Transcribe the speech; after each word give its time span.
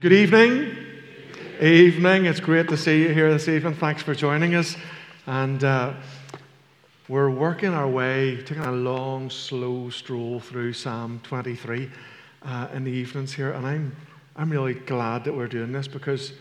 Good 0.00 0.12
evening. 0.12 0.76
Evening. 1.60 2.26
It's 2.26 2.38
great 2.38 2.68
to 2.68 2.76
see 2.76 3.02
you 3.02 3.08
here 3.08 3.32
this 3.32 3.48
evening. 3.48 3.74
Thanks 3.74 4.00
for 4.00 4.14
joining 4.14 4.54
us. 4.54 4.76
And 5.26 5.64
uh, 5.64 5.92
we're 7.08 7.30
working 7.30 7.70
our 7.70 7.88
way, 7.88 8.36
taking 8.42 8.62
a 8.62 8.70
long, 8.70 9.28
slow 9.28 9.90
stroll 9.90 10.38
through 10.38 10.74
Psalm 10.74 11.18
23 11.24 11.90
uh, 12.42 12.68
in 12.72 12.84
the 12.84 12.92
evenings 12.92 13.32
here. 13.32 13.50
And 13.50 13.66
I'm, 13.66 13.96
I'm 14.36 14.50
really 14.50 14.74
glad 14.74 15.24
that 15.24 15.34
we're 15.34 15.48
doing 15.48 15.72
this 15.72 15.88
because, 15.88 16.32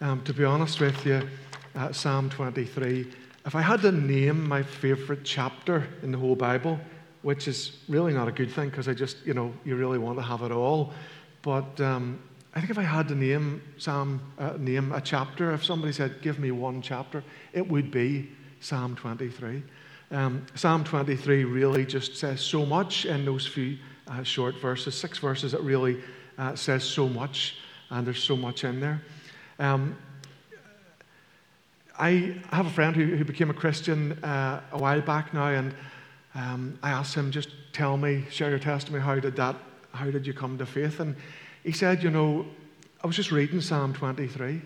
um, 0.00 0.22
to 0.22 0.32
be 0.32 0.44
honest 0.44 0.78
with 0.78 1.04
you, 1.04 1.28
uh, 1.74 1.90
Psalm 1.90 2.30
23, 2.30 3.12
if 3.44 3.56
I 3.56 3.60
had 3.60 3.82
to 3.82 3.90
name 3.90 4.48
my 4.48 4.62
favorite 4.62 5.24
chapter 5.24 5.88
in 6.04 6.12
the 6.12 6.18
whole 6.18 6.36
Bible, 6.36 6.78
which 7.22 7.48
is 7.48 7.78
really 7.88 8.12
not 8.12 8.28
a 8.28 8.32
good 8.32 8.52
thing 8.52 8.70
because 8.70 8.86
I 8.86 8.94
just, 8.94 9.16
you 9.26 9.34
know, 9.34 9.52
you 9.64 9.74
really 9.74 9.98
want 9.98 10.16
to 10.18 10.22
have 10.22 10.42
it 10.42 10.52
all. 10.52 10.92
But 11.42 11.80
um, 11.80 12.20
I 12.54 12.58
think 12.58 12.70
if 12.70 12.78
I 12.78 12.82
had 12.82 13.06
to 13.08 13.14
name 13.14 13.62
Psalm, 13.78 14.20
uh, 14.38 14.54
name 14.58 14.92
a 14.92 15.00
chapter, 15.00 15.52
if 15.52 15.64
somebody 15.64 15.92
said, 15.92 16.20
"Give 16.20 16.38
me 16.38 16.50
one 16.50 16.82
chapter," 16.82 17.22
it 17.52 17.68
would 17.68 17.90
be 17.92 18.30
Psalm 18.58 18.96
23. 18.96 19.62
Um, 20.10 20.44
Psalm 20.56 20.82
23 20.82 21.44
really 21.44 21.86
just 21.86 22.16
says 22.16 22.40
so 22.40 22.66
much 22.66 23.04
in 23.04 23.24
those 23.24 23.46
few 23.46 23.78
uh, 24.08 24.24
short 24.24 24.56
verses, 24.60 24.98
six 24.98 25.18
verses. 25.18 25.54
It 25.54 25.60
really 25.60 26.02
uh, 26.38 26.56
says 26.56 26.82
so 26.82 27.08
much, 27.08 27.56
and 27.90 28.04
there's 28.04 28.22
so 28.22 28.36
much 28.36 28.64
in 28.64 28.80
there. 28.80 29.00
Um, 29.60 29.96
I 31.96 32.34
have 32.50 32.66
a 32.66 32.70
friend 32.70 32.96
who, 32.96 33.14
who 33.14 33.24
became 33.24 33.50
a 33.50 33.54
Christian 33.54 34.12
uh, 34.24 34.62
a 34.72 34.78
while 34.78 35.02
back 35.02 35.32
now, 35.32 35.48
and 35.48 35.72
um, 36.34 36.78
I 36.82 36.90
asked 36.90 37.14
him, 37.14 37.30
"Just 37.30 37.50
tell 37.72 37.96
me, 37.96 38.26
share 38.28 38.50
your 38.50 38.58
testimony. 38.58 39.04
How 39.04 39.20
did 39.20 39.36
that? 39.36 39.54
How 39.92 40.10
did 40.10 40.26
you 40.26 40.34
come 40.34 40.58
to 40.58 40.66
faith?" 40.66 40.98
And 40.98 41.14
he 41.62 41.72
said, 41.72 42.02
You 42.02 42.10
know, 42.10 42.46
I 43.02 43.06
was 43.06 43.16
just 43.16 43.32
reading 43.32 43.60
Psalm 43.60 43.92
23 43.92 44.60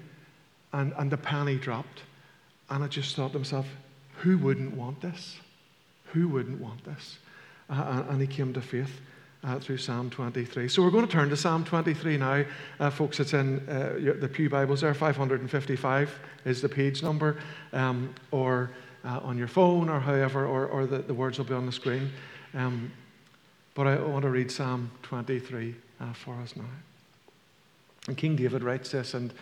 and, 0.72 0.92
and 0.96 1.10
the 1.10 1.16
penny 1.16 1.56
dropped. 1.56 2.02
And 2.70 2.82
I 2.82 2.88
just 2.88 3.14
thought 3.16 3.32
to 3.32 3.38
myself, 3.38 3.66
Who 4.18 4.38
wouldn't 4.38 4.76
want 4.76 5.00
this? 5.00 5.36
Who 6.12 6.28
wouldn't 6.28 6.60
want 6.60 6.84
this? 6.84 7.18
Uh, 7.68 8.04
and 8.08 8.20
he 8.20 8.26
came 8.26 8.52
to 8.54 8.60
faith. 8.60 9.00
Uh, 9.46 9.58
through 9.58 9.76
Psalm 9.76 10.08
23. 10.08 10.68
So 10.70 10.80
we're 10.80 10.90
going 10.90 11.06
to 11.06 11.12
turn 11.12 11.28
to 11.28 11.36
Psalm 11.36 11.64
23 11.64 12.16
now. 12.16 12.44
Uh, 12.80 12.88
folks, 12.88 13.20
it's 13.20 13.34
in 13.34 13.58
uh, 13.68 14.14
the 14.18 14.26
Pew 14.26 14.48
Bibles 14.48 14.80
there. 14.80 14.94
555 14.94 16.18
is 16.46 16.62
the 16.62 16.68
page 16.70 17.02
number, 17.02 17.36
um, 17.74 18.14
or 18.30 18.70
uh, 19.04 19.20
on 19.22 19.36
your 19.36 19.46
phone, 19.46 19.90
or 19.90 20.00
however, 20.00 20.46
or, 20.46 20.66
or 20.68 20.86
the, 20.86 21.00
the, 21.00 21.12
words 21.12 21.36
will 21.36 21.44
be 21.44 21.52
on 21.52 21.66
the 21.66 21.72
screen. 21.72 22.10
Um, 22.54 22.90
but 23.74 23.86
I 23.86 23.98
want 24.00 24.22
to 24.22 24.30
read 24.30 24.50
Psalm 24.50 24.90
23 25.02 25.74
uh, 26.04 26.12
for 26.12 26.34
us 26.40 26.56
now. 26.56 26.64
And 28.06 28.16
King 28.16 28.36
David 28.36 28.62
writes 28.62 28.90
this, 28.90 29.14
and 29.14 29.32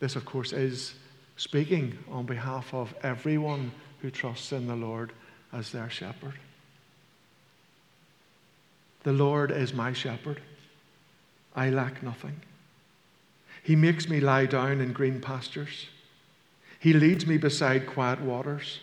this, 0.00 0.16
of 0.16 0.24
course, 0.24 0.52
is 0.52 0.94
speaking 1.36 1.98
on 2.10 2.26
behalf 2.26 2.72
of 2.72 2.94
everyone 3.02 3.72
who 4.00 4.10
trusts 4.10 4.52
in 4.52 4.66
the 4.66 4.76
Lord 4.76 5.12
as 5.52 5.72
their 5.72 5.90
shepherd. 5.90 6.34
The 9.02 9.12
Lord 9.12 9.50
is 9.50 9.74
my 9.74 9.92
shepherd. 9.92 10.40
I 11.56 11.70
lack 11.70 12.02
nothing. 12.02 12.40
He 13.62 13.76
makes 13.76 14.08
me 14.08 14.20
lie 14.20 14.46
down 14.46 14.80
in 14.80 14.92
green 14.92 15.20
pastures. 15.20 15.86
He 16.78 16.92
leads 16.92 17.26
me 17.26 17.38
beside 17.38 17.86
quiet 17.86 18.20
waters. 18.20 18.80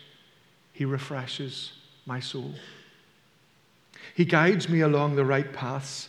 He 0.72 0.84
refreshes 0.84 1.72
my 2.04 2.20
soul. 2.20 2.54
He 4.14 4.24
guides 4.24 4.68
me 4.68 4.80
along 4.80 5.14
the 5.14 5.24
right 5.24 5.52
paths 5.52 6.08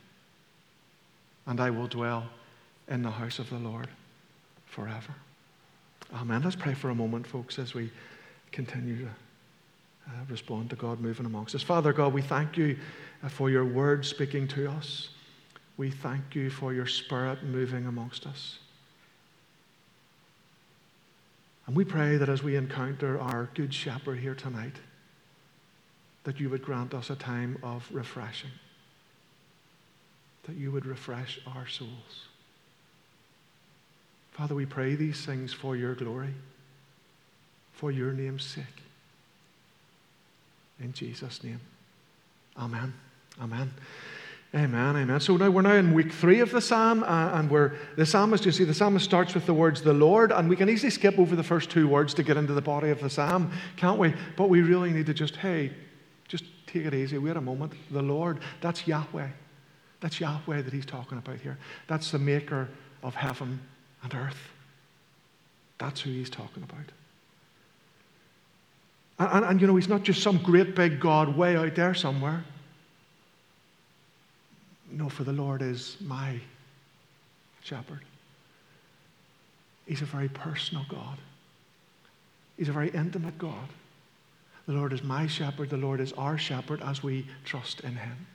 and 1.51 1.59
I 1.59 1.69
will 1.69 1.87
dwell 1.87 2.23
in 2.87 3.01
the 3.01 3.11
house 3.11 3.37
of 3.37 3.49
the 3.49 3.57
Lord 3.57 3.89
forever. 4.67 5.13
Amen. 6.13 6.41
Let's 6.43 6.55
pray 6.55 6.73
for 6.73 6.91
a 6.91 6.95
moment, 6.95 7.27
folks, 7.27 7.59
as 7.59 7.73
we 7.73 7.91
continue 8.53 8.99
to 8.99 9.07
uh, 10.07 10.11
respond 10.29 10.69
to 10.69 10.77
God 10.77 11.01
moving 11.01 11.25
amongst 11.25 11.53
us. 11.53 11.61
Father 11.61 11.91
God, 11.91 12.13
we 12.13 12.21
thank 12.21 12.55
you 12.55 12.77
uh, 13.21 13.27
for 13.27 13.49
your 13.49 13.65
word 13.65 14.05
speaking 14.05 14.47
to 14.47 14.71
us. 14.71 15.09
We 15.75 15.91
thank 15.91 16.35
you 16.35 16.49
for 16.49 16.73
your 16.73 16.87
spirit 16.87 17.43
moving 17.43 17.85
amongst 17.85 18.27
us. 18.27 18.59
And 21.67 21.75
we 21.75 21.83
pray 21.83 22.15
that 22.15 22.29
as 22.29 22.41
we 22.41 22.55
encounter 22.55 23.19
our 23.19 23.49
good 23.55 23.73
shepherd 23.73 24.19
here 24.19 24.35
tonight, 24.35 24.77
that 26.23 26.39
you 26.39 26.49
would 26.49 26.63
grant 26.63 26.93
us 26.93 27.09
a 27.09 27.15
time 27.17 27.57
of 27.61 27.85
refreshing 27.91 28.51
that 30.43 30.55
you 30.55 30.71
would 30.71 30.85
refresh 30.85 31.39
our 31.55 31.67
souls. 31.67 32.27
Father, 34.31 34.55
we 34.55 34.65
pray 34.65 34.95
these 34.95 35.25
things 35.25 35.53
for 35.53 35.75
your 35.75 35.93
glory, 35.93 36.33
for 37.73 37.91
your 37.91 38.11
name's 38.13 38.45
sake. 38.45 38.65
In 40.79 40.93
Jesus' 40.93 41.43
name. 41.43 41.59
Amen. 42.57 42.93
Amen. 43.41 43.71
Amen, 44.53 44.97
amen. 44.97 45.21
So 45.21 45.37
now 45.37 45.49
we're 45.49 45.61
now 45.61 45.75
in 45.75 45.93
week 45.93 46.11
three 46.11 46.41
of 46.41 46.51
the 46.51 46.59
psalm, 46.59 47.03
uh, 47.03 47.31
and 47.35 47.49
we're 47.49 47.71
the 47.95 48.05
psalmist. 48.05 48.45
You 48.45 48.51
see, 48.51 48.65
the 48.65 48.73
psalmist 48.73 49.05
starts 49.05 49.33
with 49.33 49.45
the 49.45 49.53
words 49.53 49.81
"the 49.81 49.93
Lord," 49.93 50.33
and 50.33 50.49
we 50.49 50.57
can 50.57 50.67
easily 50.67 50.89
skip 50.89 51.17
over 51.17 51.37
the 51.37 51.43
first 51.43 51.69
two 51.69 51.87
words 51.87 52.13
to 52.15 52.23
get 52.23 52.35
into 52.35 52.51
the 52.51 52.61
body 52.61 52.89
of 52.89 52.99
the 52.99 53.09
psalm, 53.09 53.53
can't 53.77 53.97
we? 53.97 54.13
But 54.35 54.49
we 54.49 54.61
really 54.61 54.91
need 54.91 55.05
to 55.05 55.13
just, 55.13 55.37
hey, 55.37 55.71
just 56.27 56.43
take 56.67 56.85
it 56.85 56.93
easy. 56.93 57.17
Wait 57.17 57.37
a 57.37 57.41
moment. 57.41 57.71
The 57.91 58.01
Lord, 58.01 58.39
that's 58.59 58.85
Yahweh. 58.85 59.29
That's 60.01 60.19
Yahweh 60.19 60.63
that 60.63 60.73
he's 60.73 60.85
talking 60.85 61.17
about 61.17 61.37
here. 61.37 61.57
That's 61.87 62.11
the 62.11 62.19
maker 62.19 62.67
of 63.03 63.15
heaven 63.15 63.61
and 64.03 64.13
earth. 64.13 64.49
That's 65.77 66.01
who 66.01 66.11
he's 66.11 66.29
talking 66.29 66.63
about. 66.63 66.85
And, 69.19 69.29
and, 69.31 69.45
and, 69.45 69.61
you 69.61 69.67
know, 69.67 69.75
he's 69.75 69.87
not 69.87 70.03
just 70.03 70.21
some 70.21 70.37
great 70.41 70.75
big 70.75 70.99
God 70.99 71.37
way 71.37 71.55
out 71.55 71.75
there 71.75 71.93
somewhere. 71.93 72.43
No, 74.91 75.07
for 75.07 75.23
the 75.23 75.31
Lord 75.31 75.61
is 75.61 75.97
my 76.01 76.39
shepherd. 77.61 78.01
He's 79.85 80.01
a 80.01 80.05
very 80.05 80.29
personal 80.29 80.85
God. 80.89 81.17
He's 82.57 82.69
a 82.69 82.73
very 82.73 82.89
intimate 82.89 83.37
God. 83.37 83.69
The 84.67 84.73
Lord 84.73 84.93
is 84.93 85.03
my 85.03 85.27
shepherd. 85.27 85.69
The 85.69 85.77
Lord 85.77 85.99
is 85.99 86.13
our 86.13 86.37
shepherd 86.37 86.81
as 86.81 87.01
we 87.01 87.25
trust 87.45 87.81
in 87.81 87.95
him. 87.95 88.27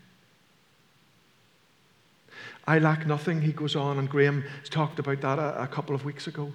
I 2.67 2.79
lack 2.79 3.07
nothing, 3.07 3.41
he 3.41 3.53
goes 3.53 3.77
on, 3.77 3.99
and 3.99 4.09
Graham 4.09 4.45
talked 4.71 4.99
about 4.99 5.21
that 5.21 5.39
a, 5.39 5.63
a 5.63 5.67
couple 5.67 5.95
of 5.95 6.05
weeks 6.05 6.27
ago. 6.27 6.53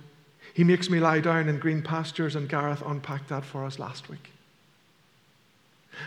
He 0.53 0.63
makes 0.63 0.89
me 0.89 0.99
lie 0.99 1.19
down 1.19 1.47
in 1.47 1.59
green 1.59 1.81
pastures, 1.81 2.35
and 2.35 2.49
Gareth 2.49 2.83
unpacked 2.85 3.29
that 3.29 3.45
for 3.45 3.63
us 3.63 3.79
last 3.79 4.09
week. 4.09 4.31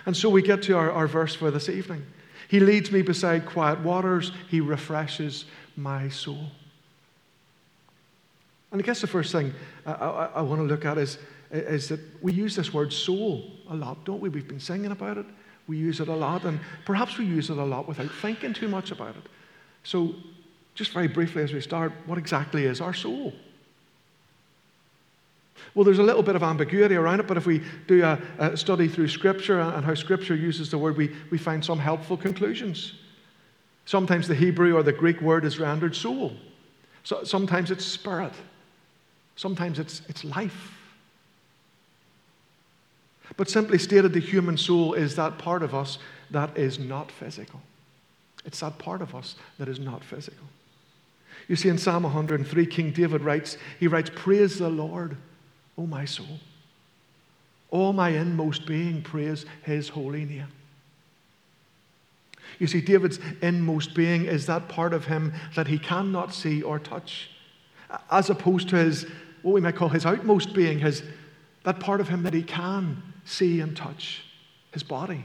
And 0.06 0.17
so 0.17 0.28
we 0.28 0.43
get 0.43 0.62
to 0.65 0.77
our, 0.77 0.91
our 0.91 1.06
verse 1.06 1.34
for 1.34 1.50
this 1.50 1.69
evening. 1.69 2.05
He 2.49 2.61
leads 2.61 2.93
me 2.93 3.03
beside 3.03 3.47
quiet 3.47 3.81
waters, 3.81 4.33
he 4.50 4.61
refreshes 4.61 5.47
my 5.77 6.09
soul. 6.09 6.50
And 8.71 8.83
I 8.83 8.84
guess 8.84 9.00
the 9.00 9.06
first 9.06 9.33
thing 9.33 9.55
I, 9.87 9.93
I, 9.93 10.25
I 10.37 10.43
want 10.43 10.61
to 10.61 10.64
look 10.64 10.85
at 10.85 10.99
is, 10.99 11.19
is 11.50 11.88
that 11.88 12.00
we 12.20 12.32
use 12.32 12.56
this 12.56 12.75
word 12.75 12.93
soul 12.93 13.44
a 13.70 13.75
lot, 13.75 14.05
don't 14.05 14.20
we? 14.20 14.29
We've 14.29 14.49
been 14.49 14.61
singing 14.61 14.91
about 14.91 15.17
it. 15.17 15.26
We 15.67 15.79
use 15.79 16.00
it 16.00 16.09
a 16.09 16.14
lot, 16.14 16.44
and 16.44 16.61
perhaps 16.85 17.17
we 17.17 17.25
use 17.25 17.49
it 17.49 17.56
a 17.56 17.64
lot 17.64 17.88
without 17.88 18.11
thinking 18.20 18.53
too 18.53 18.69
much 18.69 18.91
about 18.91 19.17
it. 19.17 19.23
So, 19.85 20.15
just 20.75 20.93
very 20.93 21.07
briefly 21.07 21.43
as 21.43 21.53
we 21.53 21.61
start, 21.61 21.93
what 22.07 22.19
exactly 22.19 22.65
is 22.65 22.81
our 22.81 22.95
soul? 22.95 23.33
Well, 25.75 25.85
there's 25.85 25.99
a 25.99 26.03
little 26.05 26.23
bit 26.23 26.37
of 26.37 26.43
ambiguity 26.43 26.97
around 26.97 27.21
it, 27.21 27.27
but 27.27 27.37
if 27.37 27.47
we 27.47 27.63
do 27.87 28.03
a, 28.03 28.19
a 28.39 28.57
study 28.57 28.89
through 28.89 29.09
Scripture 29.09 29.61
and 29.61 29.85
how 29.85 29.95
Scripture 29.95 30.35
uses 30.35 30.71
the 30.71 30.79
word, 30.79 30.97
we, 30.97 31.15
we 31.31 31.39
find 31.39 31.65
some 31.65 31.79
helpful 31.79 32.17
conclusions. 32.17 32.95
Sometimes 33.85 34.27
the 34.27 34.35
Hebrew 34.35 34.75
or 34.75 34.83
the 34.83 34.93
Greek 34.93 35.21
word 35.21 35.45
is 35.45 35.61
rendered 35.61 35.95
soul. 35.95 36.33
So, 37.05 37.23
sometimes 37.25 37.71
it's 37.71 37.85
spirit. 37.85 38.33
Sometimes 39.37 39.79
it's, 39.79 40.03
it's 40.09 40.25
life. 40.25 40.73
But 43.37 43.51
simply 43.51 43.79
stated, 43.79 44.13
the 44.13 44.21
human 44.21 44.57
soul 44.57 44.95
is 44.95 45.17
that 45.17 45.39
part 45.39 45.63
of 45.63 45.75
us 45.75 45.99
that 46.31 46.57
is 46.57 46.79
not 46.79 47.11
physical. 47.11 47.61
It's 48.44 48.61
that 48.61 48.79
part 48.79 49.02
of 49.02 49.14
us 49.14 49.37
that 49.58 49.69
is 49.69 49.79
not 49.79 50.05
physical. 50.05 50.46
You 51.49 51.56
see, 51.56 51.69
in 51.69 51.79
Psalm 51.79 52.05
103, 52.05 52.67
King 52.67 52.91
David 52.91 53.23
writes, 53.23 53.58
he 53.79 53.87
writes, 53.87 54.11
Praise 54.14 54.58
the 54.58 54.69
Lord, 54.69 55.17
O 55.76 55.87
my 55.87 56.05
soul. 56.05 56.38
All 57.70 57.93
my 57.93 58.11
inmost 58.11 58.67
being, 58.67 59.02
praise 59.02 59.44
his 59.62 59.88
holy 59.88 60.25
name. 60.25 60.49
You 62.58 62.67
see, 62.67 62.81
David's 62.81 63.19
inmost 63.43 63.94
being 63.94 64.26
is 64.26 64.47
that 64.47 64.69
part 64.69 64.94
of 64.94 65.06
him 65.06 65.32
that 65.56 65.67
he 65.67 65.79
cannot 65.79 66.32
see 66.32 66.62
or 66.62 66.79
touch, 66.79 67.31
as 68.11 68.31
opposed 68.31 68.69
to 68.69 68.76
his, 68.76 69.06
what 69.43 69.52
we 69.52 69.61
might 69.61 69.76
call 69.76 69.88
his 69.88 70.06
outmost 70.06 70.55
being, 70.55 70.79
his, 70.79 71.02
that 71.64 71.81
part 71.81 72.00
of 72.00 72.08
him 72.08 72.23
that 72.23 72.35
he 72.35 72.43
can 72.43 73.02
see 73.25 73.61
and 73.61 73.76
touch, 73.76 74.23
his 74.73 74.82
body. 74.82 75.25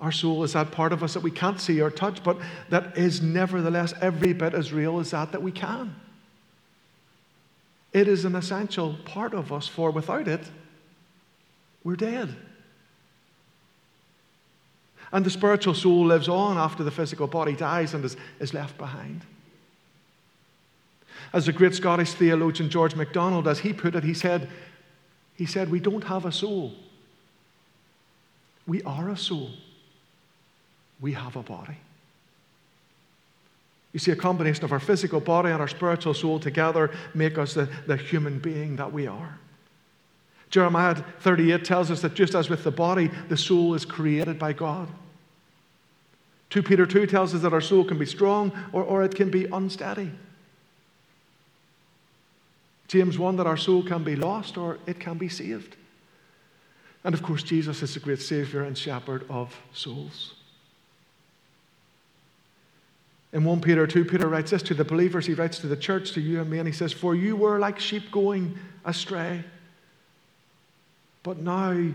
Our 0.00 0.12
soul 0.12 0.44
is 0.44 0.54
that 0.54 0.70
part 0.70 0.92
of 0.92 1.02
us 1.02 1.12
that 1.14 1.22
we 1.22 1.30
can't 1.30 1.60
see 1.60 1.80
or 1.80 1.90
touch, 1.90 2.24
but 2.24 2.38
that 2.70 2.96
is 2.96 3.20
nevertheless 3.20 3.92
every 4.00 4.32
bit 4.32 4.54
as 4.54 4.72
real 4.72 4.98
as 4.98 5.10
that 5.10 5.32
that 5.32 5.42
we 5.42 5.52
can. 5.52 5.94
It 7.92 8.08
is 8.08 8.24
an 8.24 8.34
essential 8.34 8.96
part 9.04 9.34
of 9.34 9.52
us, 9.52 9.68
for 9.68 9.90
without 9.90 10.26
it, 10.26 10.40
we're 11.84 11.96
dead. 11.96 12.34
And 15.12 15.26
the 15.26 15.30
spiritual 15.30 15.74
soul 15.74 16.06
lives 16.06 16.28
on 16.28 16.56
after 16.56 16.84
the 16.84 16.90
physical 16.90 17.26
body 17.26 17.54
dies 17.54 17.94
and 17.94 18.04
is, 18.04 18.16
is 18.38 18.54
left 18.54 18.78
behind. 18.78 19.22
As 21.32 21.46
the 21.46 21.52
great 21.52 21.74
Scottish 21.74 22.12
theologian 22.12 22.70
George 22.70 22.94
MacDonald, 22.94 23.46
as 23.46 23.58
he 23.58 23.72
put 23.72 23.94
it, 23.94 24.04
he 24.04 24.14
said, 24.14 24.48
he 25.34 25.46
said, 25.46 25.70
We 25.70 25.80
don't 25.80 26.04
have 26.04 26.24
a 26.24 26.32
soul. 26.32 26.74
We 28.66 28.82
are 28.82 29.08
a 29.10 29.16
soul. 29.16 29.50
We 31.00 31.12
have 31.12 31.36
a 31.36 31.42
body. 31.42 31.76
You 33.92 33.98
see, 33.98 34.12
a 34.12 34.16
combination 34.16 34.64
of 34.64 34.72
our 34.72 34.80
physical 34.80 35.20
body 35.20 35.50
and 35.50 35.60
our 35.60 35.68
spiritual 35.68 36.14
soul 36.14 36.38
together 36.38 36.90
make 37.14 37.38
us 37.38 37.54
the, 37.54 37.68
the 37.86 37.96
human 37.96 38.38
being 38.38 38.76
that 38.76 38.92
we 38.92 39.06
are. 39.06 39.38
Jeremiah 40.48 40.96
38 41.20 41.64
tells 41.64 41.90
us 41.90 42.02
that 42.02 42.14
just 42.14 42.34
as 42.34 42.48
with 42.48 42.64
the 42.64 42.70
body, 42.70 43.10
the 43.28 43.36
soul 43.36 43.74
is 43.74 43.84
created 43.84 44.38
by 44.38 44.52
God. 44.52 44.88
2 46.50 46.62
Peter 46.64 46.86
2 46.86 47.06
tells 47.06 47.34
us 47.34 47.42
that 47.42 47.52
our 47.52 47.60
soul 47.60 47.84
can 47.84 47.98
be 47.98 48.06
strong 48.06 48.52
or, 48.72 48.82
or 48.82 49.04
it 49.04 49.14
can 49.14 49.30
be 49.30 49.46
unsteady. 49.46 50.10
James 52.88 53.16
1 53.16 53.36
that 53.36 53.46
our 53.46 53.56
soul 53.56 53.84
can 53.84 54.02
be 54.02 54.16
lost 54.16 54.58
or 54.58 54.78
it 54.86 54.98
can 54.98 55.16
be 55.16 55.28
saved. 55.28 55.76
And 57.04 57.14
of 57.14 57.22
course, 57.22 57.44
Jesus 57.44 57.82
is 57.82 57.94
the 57.94 58.00
great 58.00 58.20
Savior 58.20 58.62
and 58.62 58.76
Shepherd 58.76 59.24
of 59.30 59.56
souls. 59.72 60.34
In 63.32 63.44
1 63.44 63.60
Peter 63.60 63.86
2, 63.86 64.04
Peter 64.04 64.28
writes 64.28 64.50
this 64.50 64.62
to 64.64 64.74
the 64.74 64.84
believers. 64.84 65.26
He 65.26 65.34
writes 65.34 65.58
to 65.60 65.68
the 65.68 65.76
church, 65.76 66.12
to 66.12 66.20
you 66.20 66.40
and 66.40 66.50
me, 66.50 66.58
and 66.58 66.66
he 66.66 66.74
says, 66.74 66.92
For 66.92 67.14
you 67.14 67.36
were 67.36 67.58
like 67.58 67.78
sheep 67.78 68.10
going 68.10 68.58
astray. 68.84 69.44
But 71.22 71.38
now, 71.38 71.92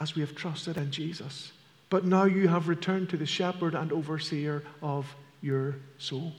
as 0.00 0.14
we 0.14 0.22
have 0.22 0.34
trusted 0.34 0.76
in 0.76 0.90
Jesus, 0.90 1.52
but 1.88 2.04
now 2.04 2.24
you 2.24 2.48
have 2.48 2.68
returned 2.68 3.10
to 3.10 3.16
the 3.16 3.26
shepherd 3.26 3.74
and 3.74 3.92
overseer 3.92 4.64
of 4.82 5.14
your 5.40 5.76
soul. 5.98 6.32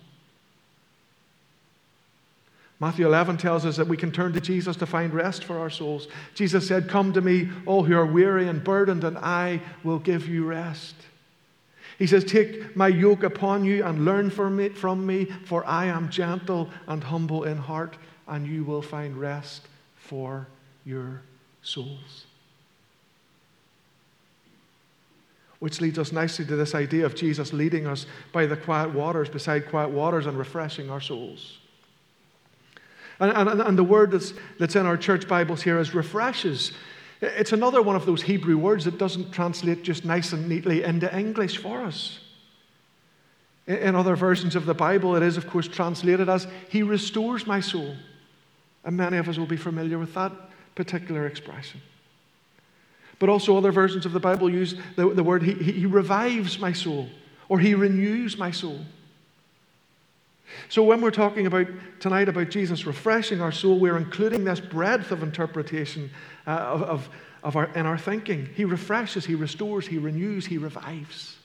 Matthew 2.79 3.07
11 3.07 3.37
tells 3.37 3.65
us 3.65 3.77
that 3.77 3.87
we 3.87 3.97
can 3.97 4.11
turn 4.11 4.33
to 4.33 4.41
Jesus 4.41 4.75
to 4.77 4.85
find 4.85 5.13
rest 5.13 5.43
for 5.45 5.57
our 5.57 5.69
souls. 5.69 6.07
Jesus 6.35 6.67
said, 6.67 6.89
Come 6.89 7.13
to 7.13 7.21
me, 7.21 7.49
all 7.65 7.83
who 7.83 7.97
are 7.97 8.05
weary 8.05 8.47
and 8.47 8.63
burdened, 8.63 9.03
and 9.03 9.17
I 9.17 9.61
will 9.83 9.99
give 9.99 10.27
you 10.27 10.45
rest. 10.45 10.95
He 11.97 12.05
says, 12.05 12.23
Take 12.23 12.75
my 12.75 12.87
yoke 12.87 13.23
upon 13.23 13.65
you 13.65 13.83
and 13.83 14.05
learn 14.05 14.29
from 14.29 14.55
me, 14.55 14.69
from 14.69 15.05
me, 15.05 15.25
for 15.45 15.65
I 15.65 15.85
am 15.85 16.09
gentle 16.09 16.69
and 16.87 17.03
humble 17.03 17.43
in 17.43 17.57
heart, 17.57 17.97
and 18.27 18.45
you 18.45 18.63
will 18.63 18.81
find 18.81 19.17
rest 19.17 19.67
for 19.95 20.47
your 20.85 21.21
souls. 21.61 22.25
Which 25.59 25.81
leads 25.81 25.97
us 25.97 26.11
nicely 26.11 26.45
to 26.45 26.55
this 26.55 26.75
idea 26.75 27.03
of 27.05 27.15
Jesus 27.15 27.51
leading 27.51 27.87
us 27.87 28.05
by 28.31 28.45
the 28.45 28.55
quiet 28.55 28.93
waters, 28.93 29.27
beside 29.27 29.67
quiet 29.67 29.89
waters, 29.89 30.27
and 30.27 30.37
refreshing 30.37 30.91
our 30.91 31.01
souls. 31.01 31.57
And, 33.19 33.31
and, 33.31 33.61
and 33.61 33.77
the 33.77 33.83
word 33.83 34.11
that's, 34.11 34.33
that's 34.59 34.75
in 34.75 34.85
our 34.85 34.97
church 34.97 35.27
Bibles 35.27 35.63
here 35.63 35.79
is 35.79 35.95
refreshes. 35.95 36.73
It's 37.21 37.51
another 37.51 37.81
one 37.81 37.95
of 37.95 38.05
those 38.05 38.21
Hebrew 38.21 38.57
words 38.57 38.85
that 38.85 38.97
doesn't 38.97 39.31
translate 39.31 39.83
just 39.83 40.05
nice 40.05 40.33
and 40.33 40.47
neatly 40.47 40.83
into 40.83 41.15
English 41.17 41.57
for 41.57 41.81
us. 41.81 42.19
In 43.65 43.95
other 43.95 44.15
versions 44.15 44.55
of 44.55 44.65
the 44.65 44.73
Bible, 44.73 45.15
it 45.15 45.23
is, 45.23 45.35
of 45.35 45.47
course, 45.47 45.67
translated 45.67 46.29
as 46.29 46.47
He 46.69 46.83
restores 46.83 47.45
my 47.45 47.59
soul. 47.59 47.95
And 48.83 48.95
many 48.95 49.17
of 49.17 49.27
us 49.27 49.37
will 49.37 49.47
be 49.47 49.57
familiar 49.57 49.97
with 49.97 50.13
that 50.13 50.31
particular 50.75 51.25
expression. 51.25 51.81
But 53.19 53.29
also, 53.29 53.57
other 53.57 53.71
versions 53.71 54.05
of 54.05 54.13
the 54.13 54.19
Bible 54.19 54.49
use 54.49 54.75
the, 54.95 55.09
the 55.09 55.23
word 55.23 55.41
he, 55.41 55.53
he 55.53 55.85
revives 55.85 56.59
my 56.59 56.71
soul 56.71 57.09
or 57.49 57.59
He 57.59 57.75
renews 57.75 58.37
my 58.37 58.51
soul. 58.51 58.79
So, 60.69 60.83
when 60.83 61.01
we're 61.01 61.11
talking 61.11 61.45
about 61.45 61.67
tonight 61.99 62.29
about 62.29 62.49
Jesus 62.49 62.85
refreshing 62.85 63.41
our 63.41 63.51
soul, 63.51 63.79
we're 63.79 63.97
including 63.97 64.43
this 64.43 64.59
breadth 64.59 65.11
of 65.11 65.23
interpretation 65.23 66.09
uh, 66.45 66.51
of, 66.51 66.81
of, 66.83 67.09
of 67.43 67.55
our, 67.55 67.65
in 67.75 67.85
our 67.85 67.97
thinking. 67.97 68.49
He 68.55 68.65
refreshes, 68.65 69.25
He 69.25 69.35
restores, 69.35 69.87
He 69.87 69.97
renews, 69.97 70.45
He 70.45 70.57
revives. 70.57 71.35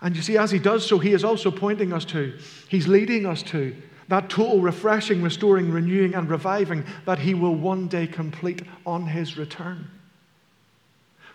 And 0.00 0.14
you 0.14 0.22
see, 0.22 0.38
as 0.38 0.50
He 0.50 0.58
does 0.58 0.86
so, 0.86 0.98
He 0.98 1.12
is 1.12 1.24
also 1.24 1.50
pointing 1.50 1.92
us 1.92 2.04
to, 2.06 2.38
He's 2.68 2.88
leading 2.88 3.26
us 3.26 3.42
to 3.44 3.76
that 4.08 4.30
total 4.30 4.60
refreshing, 4.60 5.22
restoring, 5.22 5.70
renewing, 5.70 6.14
and 6.14 6.30
reviving 6.30 6.84
that 7.04 7.18
He 7.18 7.34
will 7.34 7.54
one 7.54 7.88
day 7.88 8.06
complete 8.06 8.62
on 8.86 9.06
His 9.06 9.36
return. 9.36 9.90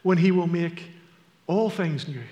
When 0.02 0.18
He 0.18 0.32
will 0.32 0.48
make 0.48 0.90
all 1.48 1.70
things 1.70 2.08
new. 2.08 2.24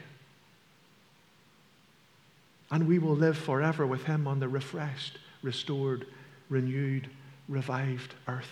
And 2.72 2.88
we 2.88 3.00
will 3.00 3.16
live 3.16 3.38
forever 3.38 3.86
with 3.86 4.06
Him 4.06 4.28
on 4.28 4.40
the 4.40 4.48
refreshed, 4.48 5.20
restored, 5.44 6.08
renewed, 6.50 7.10
revived 7.48 8.16
earth. 8.28 8.50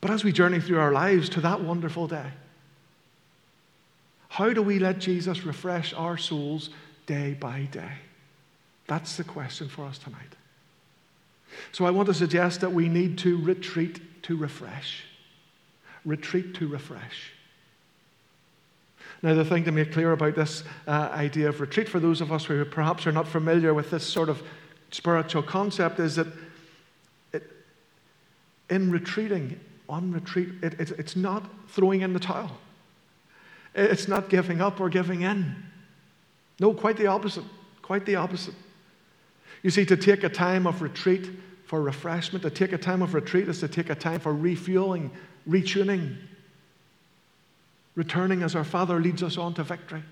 But 0.00 0.10
as 0.10 0.22
we 0.22 0.32
journey 0.32 0.60
through 0.60 0.78
our 0.78 0.92
lives 0.92 1.28
to 1.30 1.40
that 1.40 1.62
wonderful 1.62 2.06
day, 2.06 2.30
how 4.28 4.52
do 4.52 4.62
we 4.62 4.78
let 4.78 4.98
Jesus 4.98 5.44
refresh 5.44 5.92
our 5.92 6.16
souls 6.16 6.70
day 7.06 7.34
by 7.38 7.62
day? 7.72 7.92
That's 8.86 9.16
the 9.16 9.24
question 9.24 9.68
for 9.68 9.84
us 9.84 9.98
tonight. 9.98 10.36
So 11.72 11.84
I 11.84 11.90
want 11.90 12.06
to 12.06 12.14
suggest 12.14 12.60
that 12.60 12.72
we 12.72 12.88
need 12.88 13.18
to 13.18 13.38
retreat 13.42 14.22
to 14.22 14.36
refresh. 14.36 15.04
Retreat 16.04 16.54
to 16.54 16.68
refresh. 16.68 17.32
Now, 19.22 19.34
the 19.34 19.44
thing 19.44 19.64
to 19.64 19.72
make 19.72 19.92
clear 19.92 20.12
about 20.12 20.34
this 20.34 20.64
uh, 20.86 21.10
idea 21.12 21.48
of 21.48 21.60
retreat 21.60 21.88
for 21.88 22.00
those 22.00 22.20
of 22.20 22.32
us 22.32 22.44
who 22.44 22.64
perhaps 22.64 23.06
are 23.06 23.12
not 23.12 23.28
familiar 23.28 23.74
with 23.74 23.90
this 23.90 24.06
sort 24.06 24.30
of 24.30 24.42
spiritual 24.90 25.42
concept 25.42 26.00
is 26.00 26.16
that 26.16 26.26
it, 27.32 27.42
in 28.70 28.90
retreating, 28.90 29.60
on 29.88 30.12
retreat, 30.12 30.48
it, 30.62 30.80
it, 30.80 30.92
it's 30.92 31.16
not 31.16 31.44
throwing 31.68 32.00
in 32.00 32.12
the 32.14 32.20
towel. 32.20 32.50
It's 33.74 34.08
not 34.08 34.30
giving 34.30 34.60
up 34.60 34.80
or 34.80 34.88
giving 34.88 35.22
in. 35.22 35.54
No, 36.58 36.72
quite 36.72 36.96
the 36.96 37.06
opposite. 37.06 37.44
Quite 37.82 38.06
the 38.06 38.16
opposite. 38.16 38.54
You 39.62 39.70
see, 39.70 39.84
to 39.84 39.96
take 39.96 40.24
a 40.24 40.28
time 40.28 40.66
of 40.66 40.80
retreat 40.80 41.30
for 41.66 41.82
refreshment, 41.82 42.42
to 42.42 42.50
take 42.50 42.72
a 42.72 42.78
time 42.78 43.02
of 43.02 43.14
retreat 43.14 43.48
is 43.48 43.60
to 43.60 43.68
take 43.68 43.90
a 43.90 43.94
time 43.94 44.20
for 44.20 44.34
refueling, 44.34 45.10
retuning, 45.48 46.16
returning 48.00 48.42
as 48.42 48.56
our 48.56 48.64
Father 48.64 48.98
leads 48.98 49.22
us 49.22 49.36
on 49.36 49.52
to 49.52 49.62
victory. 49.62 50.02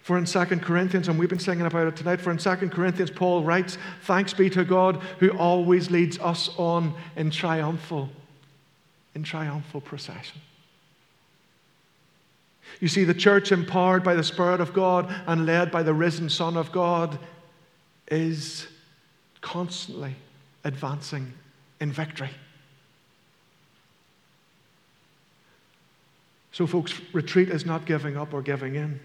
For 0.00 0.18
in 0.18 0.24
2 0.24 0.44
Corinthians, 0.58 1.06
and 1.06 1.16
we've 1.16 1.28
been 1.28 1.38
singing 1.38 1.64
about 1.64 1.86
it 1.86 1.94
tonight, 1.94 2.20
for 2.20 2.32
in 2.32 2.38
2 2.38 2.56
Corinthians, 2.70 3.08
Paul 3.08 3.44
writes, 3.44 3.78
Thanks 4.00 4.34
be 4.34 4.50
to 4.50 4.64
God 4.64 4.96
who 5.20 5.30
always 5.30 5.92
leads 5.92 6.18
us 6.18 6.50
on 6.58 6.94
in 7.14 7.30
triumphal, 7.30 8.10
in 9.14 9.22
triumphal 9.22 9.80
procession. 9.80 10.40
You 12.80 12.88
see, 12.88 13.04
the 13.04 13.14
church, 13.14 13.52
empowered 13.52 14.02
by 14.02 14.16
the 14.16 14.24
Spirit 14.24 14.60
of 14.60 14.72
God 14.72 15.14
and 15.28 15.46
led 15.46 15.70
by 15.70 15.84
the 15.84 15.94
risen 15.94 16.28
Son 16.28 16.56
of 16.56 16.72
God, 16.72 17.16
is 18.08 18.66
constantly 19.40 20.16
advancing 20.64 21.32
in 21.80 21.92
victory. 21.92 22.30
So, 26.52 26.66
folks, 26.66 27.00
retreat 27.12 27.48
is 27.48 27.64
not 27.64 27.86
giving 27.86 28.16
up 28.16 28.34
or 28.34 28.42
giving 28.42 28.74
in. 28.74 29.00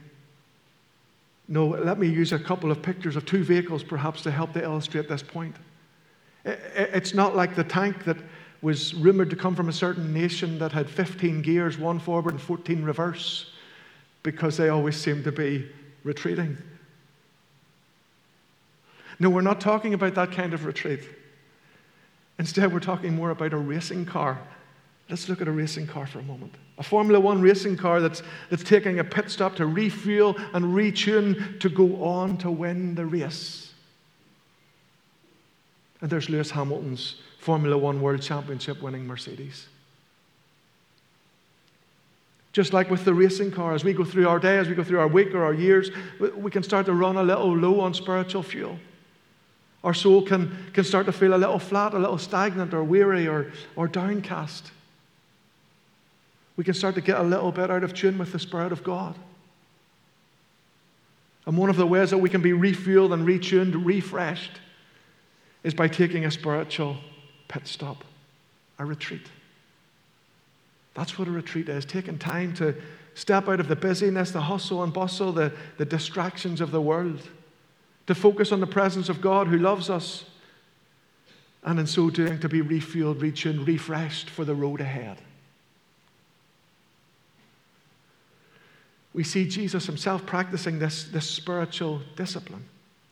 No, 1.48 1.68
let 1.68 1.98
me 1.98 2.08
use 2.08 2.34
a 2.34 2.39
couple 2.39 2.72
of 2.72 2.82
pictures 2.82 3.16
of 3.16 3.25
two 3.25 3.44
vehicles 3.44 3.84
perhaps 3.84 4.22
to 4.24 4.32
help 4.32 4.54
to 4.54 4.62
illustrate 4.62 5.08
this 5.08 5.24
point. 5.24 5.56
It's 6.44 7.13
not 7.13 7.36
like 7.36 7.56
the 7.56 7.63
tank 7.63 8.04
that 8.04 8.18
was 8.62 8.94
rumored 8.94 9.30
to 9.30 9.36
come 9.36 9.56
from 9.56 9.70
a 9.70 9.74
certain 9.74 10.13
nation 10.13 10.60
that 10.60 10.74
had 10.74 10.89
15 10.89 11.42
gears, 11.42 11.77
one 11.77 12.00
forward 12.00 12.34
and 12.34 12.42
14 12.42 12.84
reverse, 12.84 13.54
because 14.24 14.58
they 14.58 14.68
always 14.70 14.98
seemed 14.98 15.24
to 15.24 15.32
be 15.32 15.70
retreating. 16.04 16.58
No, 19.20 19.30
we're 19.30 19.42
not 19.42 19.62
talking 19.62 19.94
about 19.94 20.16
that 20.16 20.32
kind 20.32 20.54
of 20.54 20.66
retreat. 20.66 21.01
Instead, 22.39 22.72
we're 22.74 22.80
talking 22.80 23.16
more 23.16 23.32
about 23.32 23.54
a 23.54 23.58
racing 23.58 24.06
car. 24.06 24.39
Let's 25.10 25.30
look 25.30 25.42
at 25.42 25.48
a 25.48 25.52
racing 25.52 25.88
car 25.88 26.06
for 26.06 26.20
a 26.20 26.24
moment. 26.24 26.54
A 26.78 26.84
Formula 26.84 27.20
One 27.20 27.42
racing 27.42 27.78
car 27.78 28.02
that's, 28.02 28.22
that's 28.50 28.64
taking 28.64 29.00
a 29.00 29.04
pit 29.04 29.32
stop 29.32 29.56
to 29.56 29.66
refuel 29.66 30.36
and 30.54 30.66
retune 30.66 31.60
to 31.62 31.70
go 31.70 32.04
on 32.04 32.38
to 32.40 32.52
win 32.52 32.96
the 32.96 33.06
race. 33.06 33.74
And 36.02 36.10
there's 36.10 36.30
Lewis 36.30 36.52
Hamilton's 36.52 37.16
Formula 37.40 37.78
One 37.78 38.02
World 38.02 38.22
Championship 38.22 38.82
winning 38.82 39.08
Mercedes. 39.08 39.68
Just 42.52 42.74
like 42.74 42.90
with 42.90 43.06
the 43.06 43.14
racing 43.14 43.52
car, 43.52 43.74
as 43.74 43.84
we 43.84 43.94
go 43.94 44.04
through 44.04 44.28
our 44.28 44.40
day, 44.40 44.58
as 44.58 44.68
we 44.68 44.76
go 44.76 44.84
through 44.84 45.00
our 45.00 45.08
week 45.08 45.34
or 45.34 45.44
our 45.44 45.54
years, 45.54 45.90
we 46.36 46.52
can 46.52 46.64
start 46.64 46.86
to 46.88 46.94
run 46.94 47.16
a 47.16 47.24
little 47.24 47.56
low 47.56 47.80
on 47.80 47.94
spiritual 47.94 48.44
fuel. 48.44 48.78
Our 49.84 49.94
soul 49.94 50.24
can, 50.24 50.72
can 50.74 50.84
start 50.84 51.06
to 51.06 51.12
feel 51.12 51.34
a 51.34 51.38
little 51.38 51.60
flat, 51.60 51.94
a 51.94 52.00
little 52.00 52.18
stagnant, 52.18 52.74
or 52.74 52.84
weary, 52.84 53.28
or, 53.28 53.52
or 53.76 53.88
downcast. 53.88 54.72
We 56.58 56.64
can 56.64 56.74
start 56.74 56.96
to 56.96 57.02
get 57.02 57.20
a 57.20 57.24
little 57.24 57.52
bit 57.52 57.72
out 57.72 57.84
of 57.84 57.94
tune 57.94 58.18
with 58.18 58.34
the 58.34 58.40
Spirit 58.40 58.72
of 58.72 58.84
God. 58.84 59.16
And 61.46 61.58
one 61.58 61.70
of 61.70 61.78
the 61.78 61.88
ways 61.88 62.10
that 62.10 62.18
we 62.18 62.30
can 62.30 62.42
be 62.42 62.52
refueled 62.52 63.14
and 63.14 63.26
retuned, 63.26 63.86
refreshed, 63.86 64.60
is 65.64 65.74
by 65.74 65.88
taking 65.88 66.26
a 66.26 66.32
spiritual 66.32 66.98
pit 67.48 67.68
stop, 67.68 68.04
a 68.80 68.86
retreat. 68.86 69.28
That's 70.94 71.18
what 71.18 71.28
a 71.28 71.32
retreat 71.32 71.70
is 71.70 71.86
taking 71.86 72.18
time 72.18 72.54
to 72.56 72.76
step 73.14 73.48
out 73.48 73.60
of 73.60 73.68
the 73.68 73.76
busyness, 73.76 74.32
the 74.32 74.42
hustle 74.42 74.84
and 74.84 74.92
bustle, 74.92 75.32
the, 75.32 75.54
the 75.78 75.86
distractions 75.86 76.60
of 76.60 76.72
the 76.72 76.82
world, 76.82 77.22
to 78.08 78.16
focus 78.16 78.52
on 78.52 78.60
the 78.60 78.68
presence 78.68 79.08
of 79.08 79.22
God 79.22 79.48
who 79.48 79.58
loves 79.58 79.90
us, 79.90 80.26
and 81.64 81.80
in 81.80 81.88
so 81.88 82.10
doing, 82.10 82.40
to 82.40 82.50
be 82.50 82.62
refueled, 82.62 83.20
retuned, 83.20 83.68
refreshed 83.68 84.30
for 84.30 84.44
the 84.44 84.56
road 84.56 84.82
ahead. 84.82 85.18
We 89.17 89.24
see 89.24 89.47
Jesus 89.47 89.88
himself 89.88 90.27
practicing 90.27 90.77
this, 90.77 91.05
this 91.05 91.27
spiritual 91.27 92.01
discipline. 92.15 92.63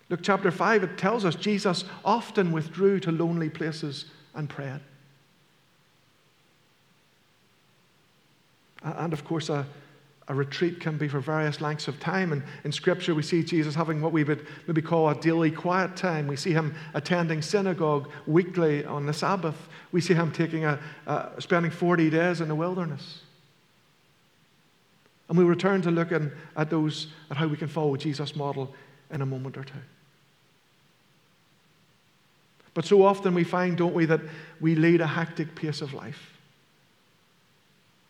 Luke 0.07 0.19
chapter 0.21 0.51
5, 0.51 0.83
it 0.83 0.99
tells 0.99 1.25
us 1.25 1.33
Jesus 1.33 1.83
often 2.05 2.51
withdrew 2.51 2.99
to 2.99 3.11
lonely 3.11 3.49
places 3.49 4.05
and 4.35 4.47
prayed. 4.47 4.81
And 8.83 9.13
of 9.13 9.25
course, 9.25 9.49
a, 9.49 9.65
a 10.27 10.35
retreat 10.35 10.79
can 10.79 10.99
be 10.99 11.07
for 11.07 11.19
various 11.19 11.59
lengths 11.59 11.87
of 11.87 11.99
time. 11.99 12.33
And 12.33 12.43
in 12.63 12.71
Scripture, 12.71 13.15
we 13.15 13.23
see 13.23 13.43
Jesus 13.43 13.73
having 13.73 13.99
what 13.99 14.11
we 14.11 14.23
would 14.23 14.45
maybe 14.67 14.83
call 14.83 15.09
a 15.09 15.19
daily 15.19 15.49
quiet 15.49 15.95
time. 15.95 16.27
We 16.27 16.35
see 16.35 16.53
him 16.53 16.75
attending 16.93 17.41
synagogue 17.41 18.11
weekly 18.27 18.85
on 18.85 19.07
the 19.07 19.13
Sabbath. 19.13 19.57
We 19.91 20.01
see 20.01 20.13
him 20.13 20.31
taking 20.31 20.65
a, 20.65 20.79
spending 21.39 21.71
40 21.71 22.11
days 22.11 22.41
in 22.41 22.47
the 22.47 22.53
wilderness. 22.53 23.21
And 25.27 25.37
we'll 25.37 25.47
return 25.47 25.81
to 25.83 25.91
looking 25.91 26.31
at 26.55 26.69
those, 26.69 27.07
at 27.31 27.37
how 27.37 27.47
we 27.47 27.57
can 27.57 27.67
follow 27.67 27.95
Jesus' 27.95 28.35
model 28.35 28.73
in 29.11 29.21
a 29.21 29.25
moment 29.25 29.57
or 29.57 29.63
two. 29.63 29.73
But 32.73 32.85
so 32.85 33.03
often 33.03 33.33
we 33.33 33.43
find, 33.43 33.77
don't 33.77 33.95
we, 33.95 34.05
that 34.05 34.21
we 34.59 34.75
lead 34.75 35.01
a 35.01 35.07
hectic 35.07 35.55
pace 35.55 35.81
of 35.81 35.93
life. 35.93 36.33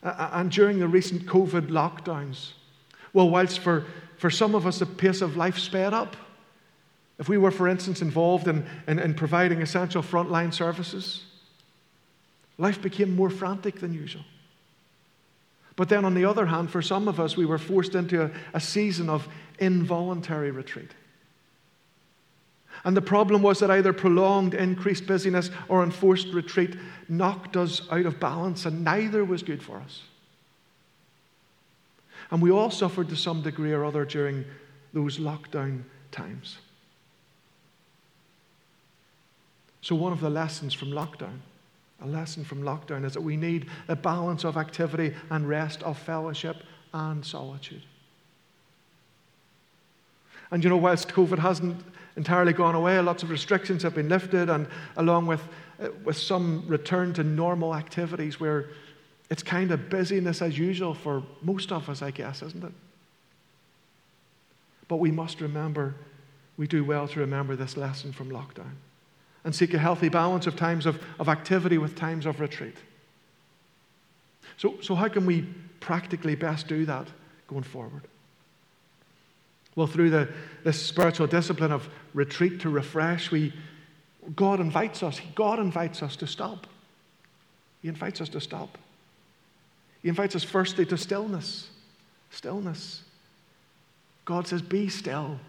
And 0.01 0.51
during 0.51 0.79
the 0.79 0.87
recent 0.87 1.25
COVID 1.25 1.69
lockdowns, 1.69 2.51
well, 3.13 3.29
whilst 3.29 3.59
for, 3.59 3.85
for 4.17 4.29
some 4.29 4.55
of 4.55 4.67
us 4.67 4.79
the 4.79 4.85
pace 4.85 5.21
of 5.21 5.37
life 5.37 5.57
sped 5.57 5.93
up, 5.93 6.17
if 7.17 7.29
we 7.29 7.37
were, 7.37 7.51
for 7.51 7.67
instance, 7.67 8.01
involved 8.01 8.47
in, 8.47 8.65
in, 8.87 8.99
in 8.99 9.13
providing 9.13 9.61
essential 9.61 10.03
frontline 10.03 10.53
services, 10.53 11.23
life 12.57 12.81
became 12.81 13.15
more 13.15 13.29
frantic 13.29 13.79
than 13.79 13.93
usual. 13.93 14.23
But 15.75 15.89
then, 15.89 16.05
on 16.05 16.13
the 16.13 16.25
other 16.25 16.45
hand, 16.45 16.69
for 16.69 16.81
some 16.81 17.07
of 17.07 17.19
us, 17.19 17.35
we 17.35 17.45
were 17.45 17.57
forced 17.57 17.95
into 17.95 18.23
a, 18.23 18.31
a 18.53 18.59
season 18.59 19.09
of 19.09 19.27
involuntary 19.59 20.51
retreat. 20.51 20.91
And 22.83 22.95
the 22.95 23.01
problem 23.01 23.41
was 23.41 23.59
that 23.59 23.71
either 23.71 23.93
prolonged 23.93 24.53
increased 24.53 25.07
busyness 25.07 25.49
or 25.67 25.83
enforced 25.83 26.27
retreat 26.27 26.77
knocked 27.09 27.57
us 27.57 27.81
out 27.91 28.05
of 28.05 28.19
balance, 28.19 28.65
and 28.65 28.83
neither 28.83 29.25
was 29.25 29.43
good 29.43 29.61
for 29.61 29.77
us. 29.77 30.03
And 32.31 32.41
we 32.41 32.51
all 32.51 32.71
suffered 32.71 33.09
to 33.09 33.15
some 33.15 33.41
degree 33.41 33.73
or 33.73 33.83
other 33.85 34.05
during 34.05 34.45
those 34.93 35.17
lockdown 35.17 35.83
times. 36.11 36.57
So, 39.81 39.95
one 39.95 40.13
of 40.13 40.21
the 40.21 40.29
lessons 40.29 40.73
from 40.73 40.89
lockdown, 40.89 41.39
a 42.01 42.07
lesson 42.07 42.43
from 42.43 42.61
lockdown, 42.61 43.05
is 43.05 43.13
that 43.13 43.21
we 43.21 43.37
need 43.37 43.67
a 43.87 43.95
balance 43.95 44.43
of 44.43 44.57
activity 44.57 45.13
and 45.29 45.47
rest, 45.47 45.81
of 45.83 45.97
fellowship 45.97 46.57
and 46.93 47.25
solitude. 47.25 47.83
And 50.51 50.63
you 50.63 50.69
know, 50.69 50.77
whilst 50.77 51.09
COVID 51.09 51.39
hasn't 51.39 51.81
entirely 52.15 52.53
gone 52.53 52.75
away. 52.75 52.99
Lots 52.99 53.23
of 53.23 53.29
restrictions 53.29 53.83
have 53.83 53.95
been 53.95 54.09
lifted, 54.09 54.49
and 54.49 54.67
along 54.97 55.27
with, 55.27 55.41
uh, 55.81 55.89
with 56.03 56.17
some 56.17 56.63
return 56.67 57.13
to 57.13 57.23
normal 57.23 57.75
activities 57.75 58.39
where 58.39 58.69
it's 59.29 59.43
kind 59.43 59.71
of 59.71 59.89
busyness 59.89 60.41
as 60.41 60.57
usual 60.57 60.93
for 60.93 61.23
most 61.41 61.71
of 61.71 61.89
us, 61.89 62.01
I 62.01 62.11
guess, 62.11 62.41
isn't 62.41 62.63
it? 62.63 62.71
But 64.87 64.97
we 64.97 65.11
must 65.11 65.41
remember, 65.41 65.95
we 66.57 66.67
do 66.67 66.83
well 66.83 67.07
to 67.07 67.19
remember 67.19 67.55
this 67.55 67.75
lesson 67.75 68.13
from 68.13 68.29
lockdown 68.29 68.75
and 69.45 69.55
seek 69.55 69.73
a 69.73 69.77
healthy 69.77 70.09
balance 70.09 70.47
of 70.47 70.55
times 70.57 70.85
of, 70.85 71.01
of 71.19 71.29
activity 71.29 71.77
with 71.77 71.95
times 71.95 72.25
of 72.25 72.41
retreat. 72.41 72.75
So, 74.57 74.75
so, 74.81 74.95
how 74.95 75.07
can 75.07 75.25
we 75.25 75.43
practically 75.79 76.35
best 76.35 76.67
do 76.67 76.85
that 76.85 77.07
going 77.47 77.63
forward? 77.63 78.01
Well, 79.75 79.87
through 79.87 80.09
the, 80.09 80.29
this 80.63 80.81
spiritual 80.81 81.27
discipline 81.27 81.71
of 81.71 81.87
retreat 82.13 82.61
to 82.61 82.69
refresh, 82.69 83.29
we, 83.29 83.53
God 84.35 84.59
invites 84.59 85.03
us. 85.03 85.21
God 85.35 85.59
invites 85.59 86.01
us 86.01 86.15
to 86.17 86.27
stop. 86.27 86.65
He 87.81 87.89
invites 87.89 88.21
us 88.21 88.29
to 88.29 88.41
stop. 88.41 88.77
He 90.01 90.09
invites 90.09 90.35
us 90.35 90.43
firstly 90.43 90.85
to 90.87 90.97
stillness. 90.97 91.69
Stillness. 92.31 93.03
God 94.23 94.47
says, 94.47 94.61
Be 94.61 94.89
still. 94.89 95.39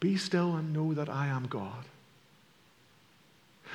Be 0.00 0.16
still 0.16 0.54
and 0.54 0.72
know 0.72 0.94
that 0.94 1.08
I 1.08 1.26
am 1.26 1.46
God. 1.46 1.84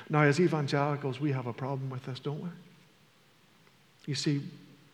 Now, 0.09 0.21
as 0.21 0.39
evangelicals, 0.39 1.19
we 1.19 1.31
have 1.31 1.47
a 1.47 1.53
problem 1.53 1.89
with 1.89 2.05
this, 2.05 2.19
don't 2.19 2.41
we? 2.41 2.49
You 4.05 4.15
see, 4.15 4.41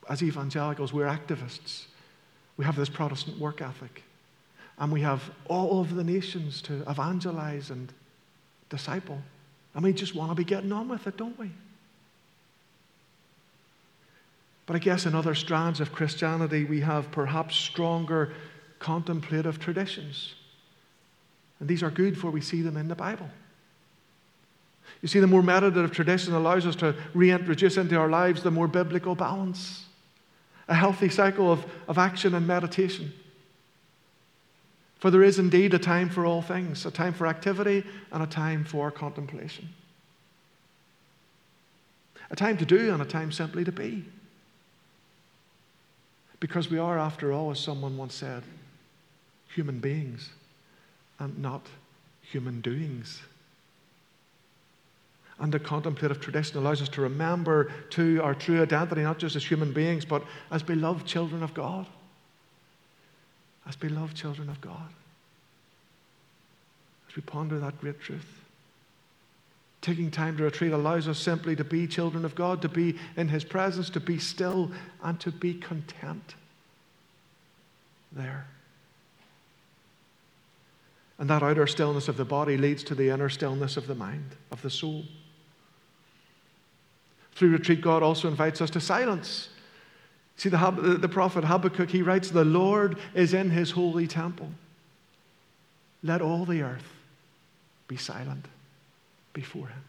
as 0.09 0.21
evangelicals, 0.23 0.93
we're 0.93 1.07
activists. 1.07 1.85
We 2.57 2.65
have 2.65 2.75
this 2.75 2.89
Protestant 2.89 3.39
work 3.39 3.61
ethic. 3.61 4.03
And 4.77 4.91
we 4.91 5.01
have 5.01 5.29
all 5.47 5.81
of 5.81 5.95
the 5.95 6.03
nations 6.03 6.61
to 6.63 6.89
evangelize 6.89 7.69
and 7.69 7.91
disciple. 8.69 9.21
And 9.73 9.83
we 9.83 9.93
just 9.93 10.15
want 10.15 10.31
to 10.31 10.35
be 10.35 10.43
getting 10.43 10.71
on 10.71 10.87
with 10.87 11.05
it, 11.07 11.17
don't 11.17 11.37
we? 11.37 11.51
But 14.65 14.75
I 14.75 14.79
guess 14.79 15.05
in 15.05 15.15
other 15.15 15.33
strands 15.35 15.79
of 15.79 15.91
Christianity, 15.91 16.63
we 16.63 16.81
have 16.81 17.11
perhaps 17.11 17.55
stronger 17.55 18.33
contemplative 18.77 19.59
traditions. 19.59 20.35
And 21.59 21.67
these 21.67 21.83
are 21.83 21.91
good 21.91 22.17
for 22.17 22.31
we 22.31 22.41
see 22.41 22.61
them 22.61 22.77
in 22.77 22.87
the 22.87 22.95
Bible. 22.95 23.29
You 25.01 25.07
see, 25.07 25.19
the 25.19 25.27
more 25.27 25.43
meditative 25.43 25.91
tradition 25.91 26.33
allows 26.33 26.65
us 26.65 26.75
to 26.77 26.95
reintroduce 27.13 27.77
into 27.77 27.97
our 27.97 28.09
lives 28.09 28.43
the 28.43 28.51
more 28.51 28.67
biblical 28.67 29.15
balance 29.15 29.85
a 30.67 30.75
healthy 30.75 31.09
cycle 31.09 31.51
of, 31.51 31.65
of 31.87 31.97
action 31.97 32.35
and 32.35 32.45
meditation. 32.45 33.11
For 34.99 35.09
there 35.09 35.23
is 35.23 35.39
indeed 35.39 35.73
a 35.73 35.79
time 35.79 36.09
for 36.09 36.25
all 36.25 36.43
things, 36.43 36.85
a 36.85 36.91
time 36.91 37.13
for 37.13 37.25
activity 37.25 37.83
and 38.11 38.21
a 38.21 38.27
time 38.27 38.63
for 38.65 38.91
contemplation. 38.91 39.69
A 42.29 42.35
time 42.35 42.57
to 42.57 42.65
do 42.65 42.93
and 42.93 43.01
a 43.01 43.05
time 43.05 43.31
simply 43.31 43.63
to 43.63 43.71
be. 43.71 44.05
Because 46.39 46.69
we 46.69 46.77
are, 46.77 46.99
after 46.99 47.33
all, 47.33 47.49
as 47.49 47.59
someone 47.59 47.97
once 47.97 48.13
said, 48.13 48.43
human 49.55 49.79
beings 49.79 50.29
and 51.19 51.37
not 51.37 51.67
human 52.21 52.61
doings. 52.61 53.21
And 55.39 55.53
the 55.53 55.59
contemplative 55.59 56.19
tradition 56.19 56.57
allows 56.57 56.81
us 56.81 56.89
to 56.89 57.01
remember, 57.01 57.71
to 57.91 58.21
our 58.21 58.35
true 58.35 58.61
identity, 58.61 59.01
not 59.01 59.19
just 59.19 59.35
as 59.35 59.45
human 59.45 59.71
beings, 59.71 60.03
but 60.03 60.23
as 60.51 60.63
beloved 60.63 61.05
children 61.05 61.43
of 61.43 61.53
God. 61.53 61.85
As 63.67 63.75
beloved 63.75 64.15
children 64.15 64.49
of 64.49 64.59
God. 64.59 64.89
As 67.09 67.15
we 67.15 67.21
ponder 67.21 67.57
that 67.59 67.79
great 67.79 68.01
truth. 68.01 68.41
Taking 69.81 70.11
time 70.11 70.35
to 70.37 70.43
retreat 70.43 70.73
allows 70.73 71.07
us 71.07 71.17
simply 71.17 71.55
to 71.55 71.63
be 71.63 71.87
children 71.87 72.25
of 72.25 72.35
God, 72.35 72.61
to 72.63 72.69
be 72.69 72.97
in 73.15 73.29
His 73.29 73.45
presence, 73.45 73.89
to 73.91 74.01
be 74.01 74.19
still, 74.19 74.71
and 75.01 75.17
to 75.21 75.31
be 75.31 75.53
content 75.53 76.35
there. 78.11 78.45
And 81.19 81.29
that 81.29 81.43
outer 81.43 81.67
stillness 81.67 82.07
of 82.07 82.15
the 82.15 82.25
body 82.25 82.57
leads 82.57 82.81
to 82.85 82.95
the 82.95 83.09
inner 83.09 83.29
stillness 83.29 83.75
of 83.75 83.87
the 83.87 83.95
mind, 83.95 84.35
of 84.51 84.61
the 84.61 84.69
soul. 84.69 85.03
Through 87.33 87.51
retreat, 87.51 87.81
God 87.81 88.01
also 88.01 88.29
invites 88.29 88.61
us 88.61 88.69
to 88.71 88.79
silence. 88.79 89.49
See, 90.37 90.47
the, 90.47 90.97
the 90.99 91.09
prophet 91.09 91.43
Habakkuk, 91.43 91.89
he 91.89 92.01
writes, 92.01 92.29
The 92.29 92.45
Lord 92.45 92.97
is 93.13 93.33
in 93.33 93.49
his 93.49 93.71
holy 93.71 94.07
temple. 94.07 94.49
Let 96.01 96.21
all 96.21 96.45
the 96.45 96.61
earth 96.61 96.93
be 97.89 97.97
silent 97.97 98.45
before 99.33 99.67
him. 99.67 99.83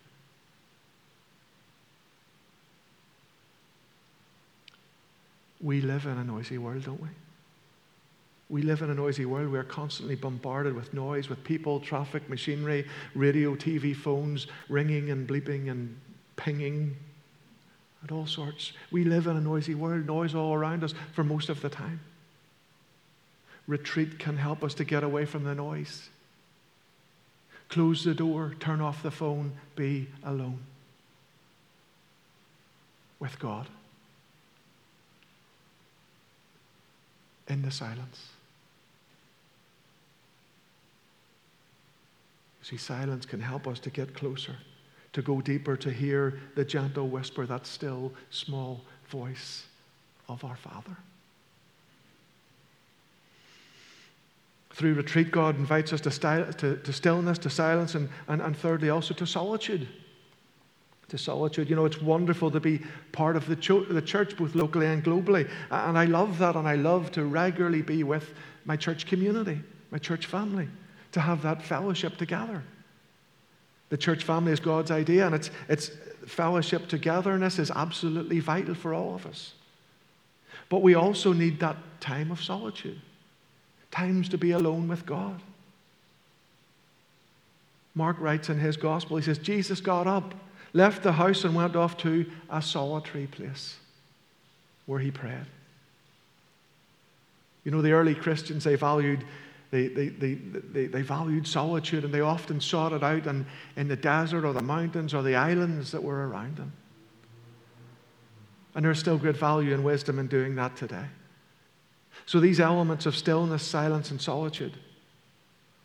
We 5.60 5.80
live 5.80 6.06
in 6.06 6.18
a 6.18 6.24
noisy 6.24 6.58
world, 6.58 6.84
don't 6.84 7.00
we? 7.00 7.08
We 8.50 8.62
live 8.62 8.82
in 8.82 8.90
a 8.90 8.94
noisy 8.94 9.24
world. 9.26 9.48
We 9.48 9.58
are 9.58 9.64
constantly 9.64 10.16
bombarded 10.16 10.74
with 10.74 10.92
noise, 10.92 11.28
with 11.28 11.42
people, 11.44 11.78
traffic, 11.78 12.28
machinery, 12.28 12.84
radio, 13.14 13.54
TV, 13.54 13.94
phones 13.94 14.48
ringing 14.68 15.10
and 15.10 15.26
bleeping 15.26 15.70
and 15.70 15.96
pinging 16.34 16.96
and 18.02 18.10
all 18.10 18.26
sorts. 18.26 18.72
We 18.90 19.04
live 19.04 19.28
in 19.28 19.36
a 19.36 19.40
noisy 19.40 19.76
world, 19.76 20.04
noise 20.04 20.34
all 20.34 20.52
around 20.52 20.82
us 20.82 20.94
for 21.12 21.22
most 21.22 21.48
of 21.48 21.60
the 21.62 21.68
time. 21.68 22.00
Retreat 23.68 24.18
can 24.18 24.36
help 24.36 24.64
us 24.64 24.74
to 24.74 24.84
get 24.84 25.04
away 25.04 25.26
from 25.26 25.44
the 25.44 25.54
noise. 25.54 26.08
Close 27.68 28.02
the 28.02 28.14
door, 28.14 28.56
turn 28.58 28.80
off 28.80 29.04
the 29.04 29.12
phone, 29.12 29.52
be 29.76 30.08
alone 30.24 30.58
with 33.20 33.38
God 33.38 33.68
in 37.46 37.62
the 37.62 37.70
silence. 37.70 38.30
See, 42.70 42.76
silence 42.76 43.26
can 43.26 43.40
help 43.40 43.66
us 43.66 43.80
to 43.80 43.90
get 43.90 44.14
closer, 44.14 44.54
to 45.12 45.22
go 45.22 45.40
deeper, 45.40 45.76
to 45.78 45.90
hear 45.90 46.38
the 46.54 46.64
gentle 46.64 47.08
whisper, 47.08 47.44
that 47.46 47.66
still 47.66 48.12
small 48.30 48.82
voice 49.08 49.64
of 50.28 50.44
our 50.44 50.54
Father. 50.54 50.96
Through 54.72 54.94
retreat, 54.94 55.32
God 55.32 55.58
invites 55.58 55.92
us 55.92 56.00
to, 56.02 56.52
to, 56.52 56.76
to 56.76 56.92
stillness, 56.92 57.38
to 57.38 57.50
silence, 57.50 57.96
and, 57.96 58.08
and, 58.28 58.40
and 58.40 58.56
thirdly, 58.56 58.88
also 58.88 59.14
to 59.14 59.26
solitude. 59.26 59.88
To 61.08 61.18
solitude. 61.18 61.68
You 61.68 61.74
know, 61.74 61.86
it's 61.86 62.00
wonderful 62.00 62.52
to 62.52 62.60
be 62.60 62.82
part 63.10 63.34
of 63.34 63.48
the, 63.48 63.56
cho- 63.56 63.84
the 63.84 64.00
church, 64.00 64.36
both 64.36 64.54
locally 64.54 64.86
and 64.86 65.02
globally. 65.02 65.50
And 65.72 65.98
I 65.98 66.04
love 66.04 66.38
that, 66.38 66.54
and 66.54 66.68
I 66.68 66.76
love 66.76 67.10
to 67.12 67.24
regularly 67.24 67.82
be 67.82 68.04
with 68.04 68.32
my 68.64 68.76
church 68.76 69.06
community, 69.06 69.60
my 69.90 69.98
church 69.98 70.26
family 70.26 70.68
to 71.12 71.20
have 71.20 71.42
that 71.42 71.62
fellowship 71.62 72.16
together. 72.16 72.62
The 73.88 73.96
church 73.96 74.24
family 74.24 74.52
is 74.52 74.60
God's 74.60 74.90
idea, 74.90 75.26
and 75.26 75.34
it's, 75.34 75.50
it's 75.68 75.90
fellowship 76.26 76.88
togetherness 76.88 77.58
is 77.58 77.70
absolutely 77.70 78.40
vital 78.40 78.74
for 78.74 78.94
all 78.94 79.14
of 79.14 79.26
us. 79.26 79.54
But 80.68 80.82
we 80.82 80.94
also 80.94 81.32
need 81.32 81.58
that 81.60 81.76
time 82.00 82.30
of 82.30 82.42
solitude, 82.42 83.00
times 83.90 84.28
to 84.28 84.38
be 84.38 84.52
alone 84.52 84.86
with 84.86 85.04
God. 85.04 85.42
Mark 87.94 88.16
writes 88.20 88.48
in 88.48 88.58
his 88.58 88.76
gospel, 88.76 89.16
he 89.16 89.24
says, 89.24 89.38
Jesus 89.38 89.80
got 89.80 90.06
up, 90.06 90.34
left 90.72 91.02
the 91.02 91.12
house, 91.12 91.42
and 91.42 91.54
went 91.54 91.74
off 91.74 91.96
to 91.98 92.24
a 92.48 92.62
solitary 92.62 93.26
place 93.26 93.76
where 94.86 95.00
he 95.00 95.10
prayed. 95.10 95.46
You 97.64 97.72
know, 97.72 97.82
the 97.82 97.92
early 97.92 98.14
Christians, 98.14 98.64
they 98.64 98.76
valued 98.76 99.24
they, 99.70 99.86
they, 99.86 100.08
they, 100.08 100.34
they, 100.34 100.86
they 100.86 101.02
valued 101.02 101.46
solitude 101.46 102.04
and 102.04 102.12
they 102.12 102.20
often 102.20 102.60
sought 102.60 102.92
it 102.92 103.04
out 103.04 103.26
in, 103.26 103.46
in 103.76 103.86
the 103.86 103.96
desert 103.96 104.44
or 104.44 104.52
the 104.52 104.62
mountains 104.62 105.14
or 105.14 105.22
the 105.22 105.36
islands 105.36 105.92
that 105.92 106.02
were 106.02 106.28
around 106.28 106.56
them. 106.56 106.72
And 108.74 108.84
there's 108.84 108.98
still 108.98 109.18
great 109.18 109.36
value 109.36 109.72
and 109.74 109.84
wisdom 109.84 110.18
in 110.18 110.26
doing 110.26 110.56
that 110.56 110.76
today. 110.76 111.06
So 112.26 112.40
these 112.40 112.60
elements 112.60 113.06
of 113.06 113.16
stillness, 113.16 113.62
silence, 113.62 114.10
and 114.10 114.20
solitude, 114.20 114.76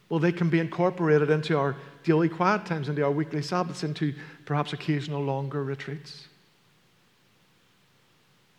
well, 0.10 0.20
they 0.20 0.32
can 0.32 0.50
be 0.50 0.60
incorporated 0.60 1.30
into 1.30 1.58
our 1.58 1.76
daily 2.04 2.30
quiet 2.30 2.66
times, 2.66 2.90
into 2.90 3.04
our 3.04 3.12
weekly 3.12 3.42
Sabbaths, 3.42 3.84
into 3.84 4.14
perhaps 4.46 4.74
occasional 4.74 5.24
longer 5.24 5.64
retreats. 5.64 6.28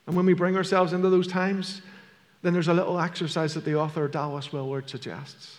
And 0.07 0.17
when 0.17 0.27
we 0.27 0.35
bring 0.35 0.57
ourselves 0.57 0.93
into 0.93 1.11
those 1.11 1.27
times, 1.27 1.83
then 2.47 2.53
there's 2.53 2.69
a 2.69 2.75
little 2.75 3.01
exercise 3.01 3.55
that 3.55 3.65
the 3.65 3.75
author 3.75 4.07
Dallas 4.07 4.53
Willard 4.53 4.89
suggests. 4.89 5.59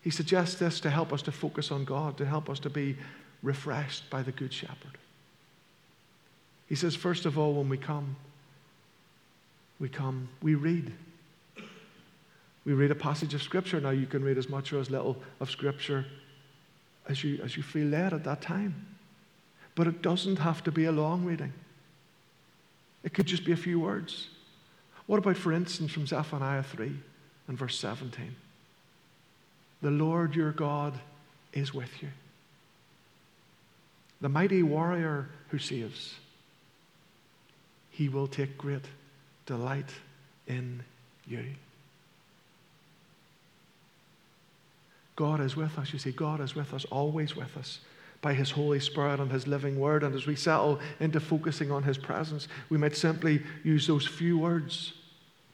He 0.00 0.10
suggests 0.10 0.56
this 0.56 0.80
to 0.80 0.90
help 0.90 1.12
us 1.12 1.22
to 1.22 1.32
focus 1.32 1.70
on 1.70 1.84
God, 1.84 2.16
to 2.16 2.26
help 2.26 2.50
us 2.50 2.58
to 2.58 2.70
be 2.70 2.96
refreshed 3.40 4.10
by 4.10 4.22
the 4.22 4.32
Good 4.32 4.52
Shepherd. 4.52 4.98
He 6.68 6.74
says, 6.74 6.96
first 6.96 7.24
of 7.24 7.38
all, 7.38 7.54
when 7.54 7.68
we 7.68 7.78
come, 7.78 8.16
we 9.78 9.88
come, 9.88 10.28
we 10.42 10.56
read. 10.56 10.92
We 12.64 12.72
read 12.72 12.90
a 12.90 12.96
passage 12.96 13.32
of 13.32 13.40
Scripture. 13.40 13.80
Now, 13.80 13.90
you 13.90 14.06
can 14.06 14.24
read 14.24 14.38
as 14.38 14.48
much 14.48 14.72
or 14.72 14.80
as 14.80 14.90
little 14.90 15.22
of 15.38 15.52
Scripture 15.52 16.04
as 17.08 17.22
you, 17.22 17.40
as 17.44 17.56
you 17.56 17.62
feel 17.62 17.86
led 17.86 18.12
at 18.12 18.24
that 18.24 18.42
time. 18.42 18.86
But 19.76 19.86
it 19.86 20.02
doesn't 20.02 20.40
have 20.40 20.64
to 20.64 20.72
be 20.72 20.86
a 20.86 20.92
long 20.92 21.24
reading, 21.24 21.52
it 23.04 23.14
could 23.14 23.26
just 23.26 23.44
be 23.44 23.52
a 23.52 23.56
few 23.56 23.78
words. 23.78 24.30
What 25.06 25.18
about, 25.18 25.36
for 25.36 25.52
instance, 25.52 25.92
from 25.92 26.06
Zephaniah 26.06 26.62
3 26.62 26.92
and 27.48 27.58
verse 27.58 27.78
17? 27.78 28.34
The 29.82 29.90
Lord 29.90 30.34
your 30.34 30.52
God 30.52 30.94
is 31.52 31.74
with 31.74 32.02
you, 32.02 32.08
the 34.20 34.28
mighty 34.28 34.62
warrior 34.62 35.28
who 35.48 35.58
saves. 35.58 36.14
He 37.90 38.08
will 38.08 38.26
take 38.26 38.58
great 38.58 38.84
delight 39.46 39.90
in 40.48 40.82
you. 41.28 41.44
God 45.14 45.40
is 45.40 45.54
with 45.54 45.78
us. 45.78 45.92
You 45.92 46.00
see, 46.00 46.10
God 46.10 46.40
is 46.40 46.56
with 46.56 46.74
us, 46.74 46.84
always 46.86 47.36
with 47.36 47.56
us 47.56 47.78
by 48.24 48.32
His 48.32 48.50
Holy 48.50 48.80
Spirit 48.80 49.20
and 49.20 49.30
His 49.30 49.46
living 49.46 49.78
word. 49.78 50.02
And 50.02 50.14
as 50.14 50.26
we 50.26 50.34
settle 50.34 50.80
into 50.98 51.20
focusing 51.20 51.70
on 51.70 51.82
His 51.82 51.98
presence, 51.98 52.48
we 52.70 52.78
might 52.78 52.96
simply 52.96 53.42
use 53.62 53.86
those 53.86 54.06
few 54.06 54.38
words 54.38 54.94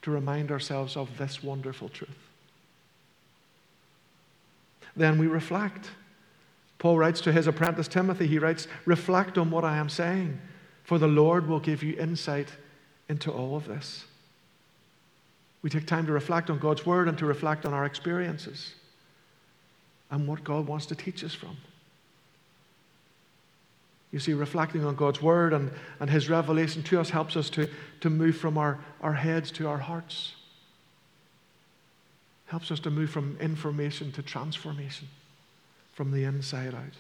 to 0.02 0.12
remind 0.12 0.52
ourselves 0.52 0.96
of 0.96 1.18
this 1.18 1.42
wonderful 1.42 1.88
truth. 1.88 2.28
Then 4.96 5.18
we 5.18 5.26
reflect. 5.26 5.90
Paul 6.78 6.96
writes 6.96 7.20
to 7.22 7.32
his 7.32 7.46
apprentice 7.46 7.88
Timothy, 7.88 8.26
he 8.26 8.38
writes, 8.38 8.68
Reflect 8.86 9.36
on 9.36 9.50
what 9.50 9.64
I 9.64 9.76
am 9.76 9.88
saying, 9.88 10.40
for 10.84 10.98
the 10.98 11.08
Lord 11.08 11.48
will 11.48 11.60
give 11.60 11.82
you 11.82 11.98
insight 11.98 12.48
into 13.08 13.32
all 13.32 13.56
of 13.56 13.66
this. 13.66 14.04
We 15.62 15.70
take 15.70 15.86
time 15.86 16.06
to 16.06 16.12
reflect 16.12 16.48
on 16.48 16.58
God's 16.58 16.86
word 16.86 17.08
and 17.08 17.18
to 17.18 17.26
reflect 17.26 17.66
on 17.66 17.74
our 17.74 17.84
experiences 17.84 18.74
and 20.10 20.26
what 20.26 20.44
God 20.44 20.66
wants 20.66 20.86
to 20.86 20.94
teach 20.94 21.24
us 21.24 21.34
from. 21.34 21.56
You 24.12 24.18
see, 24.18 24.34
reflecting 24.34 24.84
on 24.84 24.96
God's 24.96 25.22
word 25.22 25.52
and, 25.52 25.70
and 26.00 26.10
his 26.10 26.28
revelation 26.28 26.82
to 26.84 27.00
us 27.00 27.10
helps 27.10 27.36
us 27.36 27.48
to, 27.50 27.68
to 28.00 28.10
move 28.10 28.36
from 28.36 28.58
our, 28.58 28.80
our 29.00 29.12
heads 29.12 29.52
to 29.52 29.68
our 29.68 29.78
hearts. 29.78 30.34
Helps 32.46 32.72
us 32.72 32.80
to 32.80 32.90
move 32.90 33.10
from 33.10 33.36
information 33.40 34.10
to 34.12 34.22
transformation, 34.22 35.06
from 35.92 36.10
the 36.10 36.24
inside 36.24 36.74
out. 36.74 36.96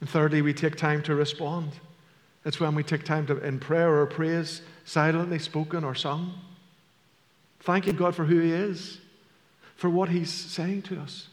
And 0.00 0.08
thirdly, 0.08 0.42
we 0.42 0.52
take 0.52 0.76
time 0.76 1.02
to 1.04 1.14
respond. 1.14 1.72
It's 2.44 2.60
when 2.60 2.74
we 2.74 2.82
take 2.82 3.04
time 3.04 3.26
to, 3.28 3.38
in 3.38 3.58
prayer 3.58 3.98
or 3.98 4.04
praise, 4.04 4.60
silently 4.84 5.38
spoken 5.38 5.82
or 5.82 5.94
sung, 5.94 6.34
thanking 7.60 7.96
God 7.96 8.14
for 8.14 8.26
who 8.26 8.38
He 8.38 8.52
is, 8.52 9.00
for 9.76 9.88
what 9.88 10.10
He's 10.10 10.30
saying 10.30 10.82
to 10.82 11.00
us 11.00 11.28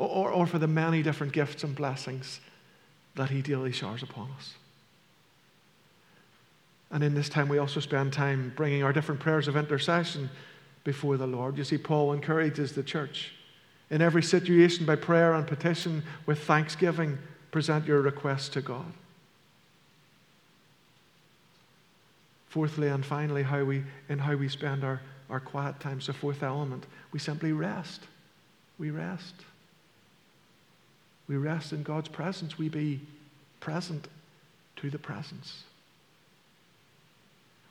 or, 0.00 0.30
or 0.30 0.46
for 0.46 0.58
the 0.58 0.66
many 0.66 1.02
different 1.02 1.32
gifts 1.32 1.62
and 1.62 1.74
blessings 1.76 2.40
that 3.16 3.30
He 3.30 3.42
daily 3.42 3.72
showers 3.72 4.02
upon 4.02 4.30
us. 4.36 4.54
And 6.90 7.04
in 7.04 7.14
this 7.14 7.28
time, 7.28 7.48
we 7.48 7.58
also 7.58 7.80
spend 7.80 8.12
time 8.12 8.52
bringing 8.56 8.82
our 8.82 8.92
different 8.92 9.20
prayers 9.20 9.46
of 9.46 9.56
intercession 9.56 10.30
before 10.82 11.16
the 11.16 11.26
Lord. 11.26 11.56
You 11.58 11.64
see, 11.64 11.78
Paul 11.78 12.12
encourages 12.12 12.72
the 12.72 12.82
church 12.82 13.32
in 13.90 14.00
every 14.00 14.22
situation 14.22 14.86
by 14.86 14.96
prayer 14.96 15.34
and 15.34 15.46
petition 15.46 16.02
with 16.24 16.42
thanksgiving, 16.44 17.18
present 17.50 17.86
your 17.86 18.00
requests 18.00 18.48
to 18.50 18.60
God. 18.60 18.92
Fourthly 22.48 22.88
and 22.88 23.04
finally, 23.04 23.42
how 23.42 23.62
we, 23.62 23.84
in 24.08 24.18
how 24.18 24.34
we 24.34 24.48
spend 24.48 24.82
our, 24.82 25.00
our 25.28 25.40
quiet 25.40 25.78
times, 25.78 26.06
the 26.06 26.12
fourth 26.12 26.42
element, 26.42 26.86
we 27.12 27.18
simply 27.18 27.52
rest. 27.52 28.02
We 28.78 28.90
rest. 28.90 29.34
We 31.30 31.36
rest 31.36 31.72
in 31.72 31.84
God's 31.84 32.08
presence. 32.08 32.58
We 32.58 32.68
be 32.68 33.00
present 33.60 34.08
to 34.76 34.90
the 34.90 34.98
presence. 34.98 35.62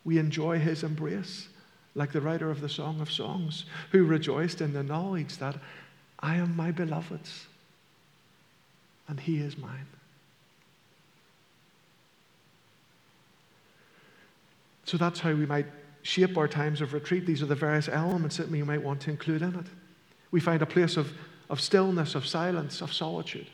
We 0.06 0.18
enjoy 0.18 0.60
his 0.60 0.82
embrace, 0.82 1.50
like 1.94 2.14
the 2.14 2.22
writer 2.22 2.50
of 2.50 2.62
the 2.62 2.70
Song 2.70 3.02
of 3.02 3.12
Songs, 3.12 3.66
who 3.92 4.06
rejoiced 4.06 4.62
in 4.62 4.72
the 4.72 4.82
knowledge 4.82 5.36
that 5.40 5.58
I 6.22 6.38
am 6.38 6.56
my 6.56 6.72
beloved's 6.72 7.48
and 9.10 9.20
he 9.20 9.40
is 9.40 9.58
mine. 9.58 9.88
So 14.86 14.96
that's 14.96 15.20
how 15.20 15.34
we 15.34 15.46
might 15.46 15.66
shape 16.04 16.38
our 16.38 16.48
times 16.48 16.80
of 16.80 16.94
retreat. 16.94 17.26
These 17.26 17.42
are 17.42 17.48
the 17.48 17.56
various 17.56 17.90
elements 17.90 18.38
that 18.38 18.50
we 18.50 18.64
might 18.64 18.82
want 18.82 19.02
to 19.02 19.10
include 19.10 19.42
in 19.42 19.56
it. 19.56 19.66
We 20.32 20.40
find 20.40 20.62
a 20.62 20.66
place 20.66 20.96
of, 20.96 21.12
of 21.50 21.60
stillness, 21.60 22.16
of 22.16 22.26
silence, 22.26 22.82
of 22.82 22.94
solitude. 22.94 23.48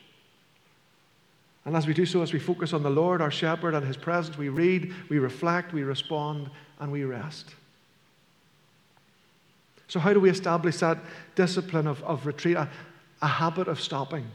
And 1.65 1.75
as 1.75 1.87
we 1.87 1.93
do 1.93 2.05
so, 2.05 2.21
as 2.21 2.31
we 2.31 2.39
focus 2.39 2.73
on 2.73 2.83
the 2.83 2.89
Lord, 2.89 3.21
our 3.21 3.31
shepherd, 3.31 3.73
and 3.73 3.85
his 3.85 3.97
presence, 3.97 4.37
we 4.37 4.49
read, 4.49 4.93
we 5.09 5.17
reflect, 5.17 5.73
we 5.73 5.83
respond, 5.83 6.49
and 6.79 6.91
we 6.91 7.03
rest. 7.03 7.55
So, 9.87 9.99
how 9.99 10.13
do 10.13 10.19
we 10.19 10.29
establish 10.29 10.77
that 10.77 10.99
discipline 11.35 11.87
of, 11.87 12.03
of 12.03 12.25
retreat, 12.25 12.57
a, 12.57 12.69
a 13.21 13.27
habit 13.27 13.67
of 13.67 13.79
stopping? 13.79 14.27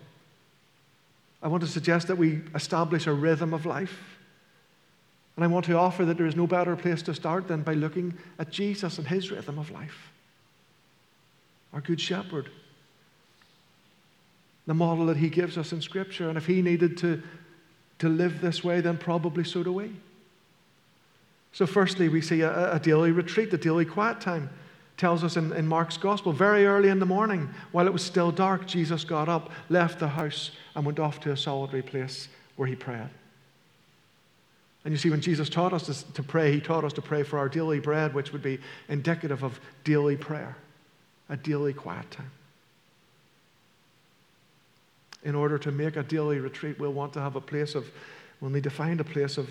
I 1.43 1.49
want 1.49 1.63
to 1.63 1.69
suggest 1.69 2.09
that 2.09 2.17
we 2.17 2.43
establish 2.55 3.07
a 3.07 3.13
rhythm 3.13 3.55
of 3.55 3.65
life. 3.65 4.19
And 5.37 5.45
I 5.45 5.49
want 5.49 5.65
to 5.67 5.79
offer 5.79 6.05
that 6.05 6.17
there 6.19 6.27
is 6.27 6.37
no 6.37 6.47
better 6.47 6.77
place 6.77 7.03
to 7.03 7.15
start 7.15 7.49
than 7.49 7.63
by 7.63 7.75
looking 7.75 8.15
at 8.39 8.51
Jesus 8.51 8.99
and 8.99 9.07
his 9.07 9.31
rhythm 9.31 9.59
of 9.59 9.71
life. 9.71 10.11
Our 11.73 11.81
good 11.81 12.01
shepherd. 12.01 12.51
The 14.67 14.75
model 14.75 15.07
that 15.07 15.17
he 15.17 15.29
gives 15.29 15.59
us 15.59 15.73
in 15.73 15.81
Scripture. 15.81 16.29
And 16.29 16.39
if 16.39 16.47
he 16.47 16.63
needed 16.63 16.97
to, 16.99 17.23
to 17.99 18.09
live 18.09 18.41
this 18.41 18.63
way, 18.63 18.81
then 18.81 18.99
probably 18.99 19.45
so 19.45 19.63
do 19.63 19.73
we. 19.73 19.93
So, 21.53 21.67
firstly, 21.67 22.09
we 22.09 22.21
see 22.21 22.43
a, 22.43 22.75
a 22.75 22.79
daily 22.79 23.11
retreat, 23.11 23.53
a 23.53 23.59
daily 23.59 23.85
quiet 23.85 24.21
time 24.21 24.51
tells 25.01 25.25
us 25.25 25.39
in, 25.39 25.51
in 25.55 25.67
Mark's 25.67 25.97
gospel, 25.97 26.31
very 26.31 26.67
early 26.67 26.91
in 26.91 26.99
the 26.99 27.07
morning, 27.07 27.49
while 27.73 27.87
it 27.87 27.93
was 27.93 28.05
still 28.05 28.31
dark, 28.31 28.67
Jesus 28.67 29.03
got 29.03 29.31
up, 29.31 29.51
left 29.71 29.99
the 29.99 30.09
house, 30.09 30.51
and 30.75 30.85
went 30.85 30.99
off 30.99 31.19
to 31.21 31.33
a 31.33 31.37
solitary 31.37 31.81
place 31.81 32.29
where 32.57 32.69
he 32.69 32.77
prayed. 32.77 33.09
And 34.85 34.93
you 34.93 34.99
see, 34.99 35.09
when 35.09 35.23
Jesus 35.23 35.49
taught 35.49 35.73
us 35.73 36.05
to 36.05 36.23
pray, 36.23 36.53
he 36.53 36.61
taught 36.61 36.85
us 36.85 36.93
to 36.93 37.03
pray 37.03 37.23
for 37.23 37.39
our 37.39 37.49
daily 37.49 37.81
bread, 37.81 38.13
which 38.13 38.33
would 38.33 38.43
be 38.43 38.59
indicative 38.91 39.43
of 39.43 39.59
daily 39.85 40.19
prayer, 40.19 40.55
a 41.31 41.37
daily 41.37 41.73
quiet 41.73 42.11
time. 42.11 42.31
In 45.23 45.35
order 45.35 45.59
to 45.59 45.71
make 45.71 45.97
a 45.97 46.03
daily 46.03 46.39
retreat, 46.39 46.79
we'll 46.79 46.93
want 46.93 47.13
to 47.13 47.21
have 47.21 47.37
a 47.37 47.41
place 47.41 47.75
of, 47.75 47.91
we'll 48.41 48.51
need 48.51 48.65
to 48.65 48.71
find 48.71 49.01
a 49.01 49.05
place 49.05 49.37
of, 49.37 49.51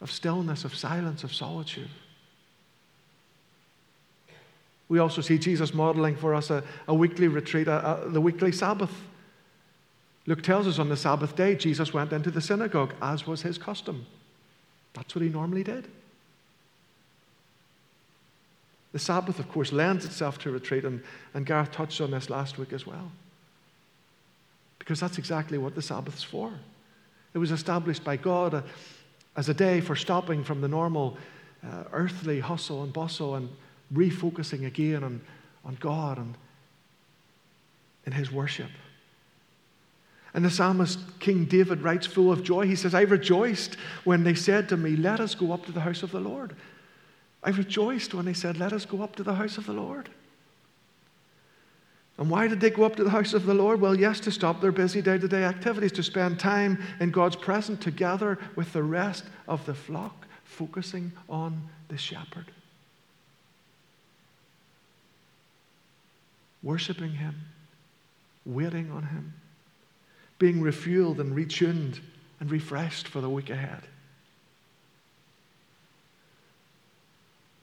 of 0.00 0.10
stillness, 0.10 0.64
of 0.64 0.74
silence, 0.74 1.24
of 1.24 1.34
solitude. 1.34 1.88
We 4.88 4.98
also 4.98 5.20
see 5.20 5.38
Jesus 5.38 5.74
modeling 5.74 6.16
for 6.16 6.34
us 6.34 6.50
a, 6.50 6.62
a 6.86 6.94
weekly 6.94 7.28
retreat, 7.28 7.68
a, 7.68 8.04
a, 8.04 8.08
the 8.08 8.20
weekly 8.20 8.52
Sabbath. 8.52 8.92
Luke 10.26 10.42
tells 10.42 10.66
us 10.66 10.78
on 10.78 10.88
the 10.88 10.96
Sabbath 10.96 11.36
day, 11.36 11.54
Jesus 11.54 11.92
went 11.92 12.12
into 12.12 12.30
the 12.30 12.40
synagogue, 12.40 12.94
as 13.00 13.26
was 13.26 13.42
his 13.42 13.58
custom. 13.58 14.06
That's 14.94 15.14
what 15.14 15.22
he 15.22 15.28
normally 15.28 15.64
did. 15.64 15.88
The 18.92 18.98
Sabbath, 18.98 19.38
of 19.38 19.50
course, 19.50 19.72
lends 19.72 20.04
itself 20.04 20.38
to 20.40 20.50
retreat, 20.50 20.84
and, 20.84 21.02
and 21.34 21.44
Gareth 21.44 21.70
touched 21.70 22.00
on 22.00 22.10
this 22.10 22.30
last 22.30 22.58
week 22.58 22.72
as 22.72 22.86
well. 22.86 23.10
Because 24.88 25.00
that's 25.00 25.18
exactly 25.18 25.58
what 25.58 25.74
the 25.74 25.82
Sabbath's 25.82 26.22
for. 26.22 26.50
It 27.34 27.38
was 27.38 27.50
established 27.50 28.04
by 28.04 28.16
God 28.16 28.54
uh, 28.54 28.62
as 29.36 29.50
a 29.50 29.54
day 29.54 29.82
for 29.82 29.94
stopping 29.94 30.42
from 30.42 30.62
the 30.62 30.68
normal 30.68 31.18
uh, 31.62 31.84
earthly 31.92 32.40
hustle 32.40 32.84
and 32.84 32.90
bustle 32.90 33.34
and 33.34 33.50
refocusing 33.92 34.66
again 34.66 35.04
on, 35.04 35.20
on 35.62 35.76
God 35.78 36.16
and 36.16 36.34
in 38.06 38.12
his 38.12 38.32
worship. 38.32 38.70
And 40.32 40.42
the 40.42 40.50
psalmist 40.50 41.00
King 41.20 41.44
David 41.44 41.82
writes 41.82 42.06
full 42.06 42.32
of 42.32 42.42
joy. 42.42 42.66
He 42.66 42.74
says, 42.74 42.94
I 42.94 43.02
rejoiced 43.02 43.76
when 44.04 44.24
they 44.24 44.34
said 44.34 44.70
to 44.70 44.78
me, 44.78 44.96
Let 44.96 45.20
us 45.20 45.34
go 45.34 45.52
up 45.52 45.66
to 45.66 45.72
the 45.72 45.82
house 45.82 46.02
of 46.02 46.12
the 46.12 46.20
Lord. 46.20 46.56
I 47.42 47.50
rejoiced 47.50 48.14
when 48.14 48.24
they 48.24 48.32
said, 48.32 48.56
Let 48.56 48.72
us 48.72 48.86
go 48.86 49.02
up 49.02 49.16
to 49.16 49.22
the 49.22 49.34
house 49.34 49.58
of 49.58 49.66
the 49.66 49.74
Lord. 49.74 50.08
And 52.18 52.28
why 52.28 52.48
did 52.48 52.60
they 52.60 52.70
go 52.70 52.84
up 52.84 52.96
to 52.96 53.04
the 53.04 53.10
house 53.10 53.32
of 53.32 53.46
the 53.46 53.54
Lord? 53.54 53.80
Well, 53.80 53.94
yes, 53.94 54.18
to 54.20 54.30
stop 54.30 54.60
their 54.60 54.72
busy 54.72 55.00
day 55.00 55.18
to 55.18 55.28
day 55.28 55.44
activities, 55.44 55.92
to 55.92 56.02
spend 56.02 56.40
time 56.40 56.82
in 56.98 57.10
God's 57.10 57.36
presence 57.36 57.82
together 57.82 58.38
with 58.56 58.72
the 58.72 58.82
rest 58.82 59.24
of 59.46 59.64
the 59.66 59.74
flock, 59.74 60.26
focusing 60.44 61.12
on 61.28 61.62
the 61.88 61.96
shepherd. 61.96 62.50
worshiping 66.62 67.12
Him, 67.12 67.34
waiting 68.44 68.90
on 68.90 69.04
Him, 69.04 69.34
being 70.38 70.60
refueled 70.60 71.18
and 71.18 71.36
retuned 71.36 72.00
and 72.40 72.50
refreshed 72.50 73.08
for 73.08 73.20
the 73.20 73.30
week 73.30 73.50
ahead. 73.50 73.82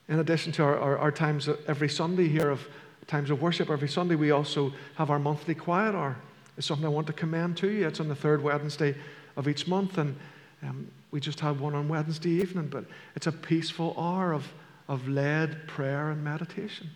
In 0.08 0.20
addition 0.20 0.52
to 0.54 0.64
our, 0.64 0.78
our, 0.78 0.98
our, 0.98 1.12
times 1.12 1.50
every 1.68 1.90
Sunday 1.90 2.28
here 2.28 2.50
of 2.50 2.68
times 3.08 3.30
of 3.30 3.42
worship 3.42 3.70
every 3.70 3.88
Sunday, 3.88 4.16
we 4.16 4.32
also 4.32 4.74
have 4.96 5.10
our 5.10 5.20
monthly 5.20 5.56
quiet 5.56 5.96
hour. 5.96 6.16
It's 6.58 6.68
something 6.68 6.86
I 6.86 6.90
want 6.90 7.08
to 7.08 7.14
commend 7.14 7.58
to 7.58 7.70
you. 7.70 7.88
It's 7.88 8.00
on 8.00 8.08
the 8.08 8.16
third 8.16 8.42
Wednesday 8.42 8.96
of 9.36 9.48
each 9.48 9.68
month, 9.68 9.98
and 9.98 10.16
um, 10.64 10.90
we 11.12 11.20
just 11.20 11.40
had 11.40 11.60
one 11.60 11.76
on 11.76 11.88
Wednesday 11.88 12.30
evening, 12.30 12.68
but 12.68 12.86
it's 13.16 13.28
a 13.28 13.32
peaceful 13.32 13.94
hour 13.98 14.34
of, 14.34 14.52
of 14.88 15.08
led 15.08 15.68
prayer 15.68 16.10
and 16.10 16.24
meditation 16.24 16.90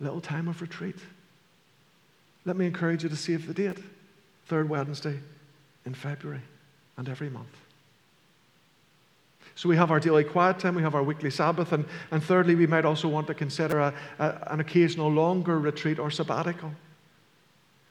a 0.00 0.04
little 0.04 0.20
time 0.20 0.48
of 0.48 0.60
retreat. 0.60 0.96
Let 2.44 2.56
me 2.56 2.66
encourage 2.66 3.02
you 3.02 3.08
to 3.08 3.16
save 3.16 3.46
the 3.46 3.54
date, 3.54 3.78
third 4.46 4.68
Wednesday 4.68 5.18
in 5.84 5.94
February 5.94 6.42
and 6.96 7.08
every 7.08 7.30
month. 7.30 7.65
So 9.56 9.70
we 9.70 9.76
have 9.76 9.90
our 9.90 9.98
daily 9.98 10.22
quiet 10.22 10.58
time, 10.58 10.74
we 10.74 10.82
have 10.82 10.94
our 10.94 11.02
weekly 11.02 11.30
Sabbath, 11.30 11.72
and, 11.72 11.86
and 12.10 12.22
thirdly, 12.22 12.54
we 12.54 12.66
might 12.66 12.84
also 12.84 13.08
want 13.08 13.26
to 13.28 13.34
consider 13.34 13.80
a, 13.80 13.94
a, 14.18 14.38
an 14.48 14.60
occasional 14.60 15.10
longer 15.10 15.58
retreat 15.58 15.98
or 15.98 16.10
sabbatical. 16.10 16.72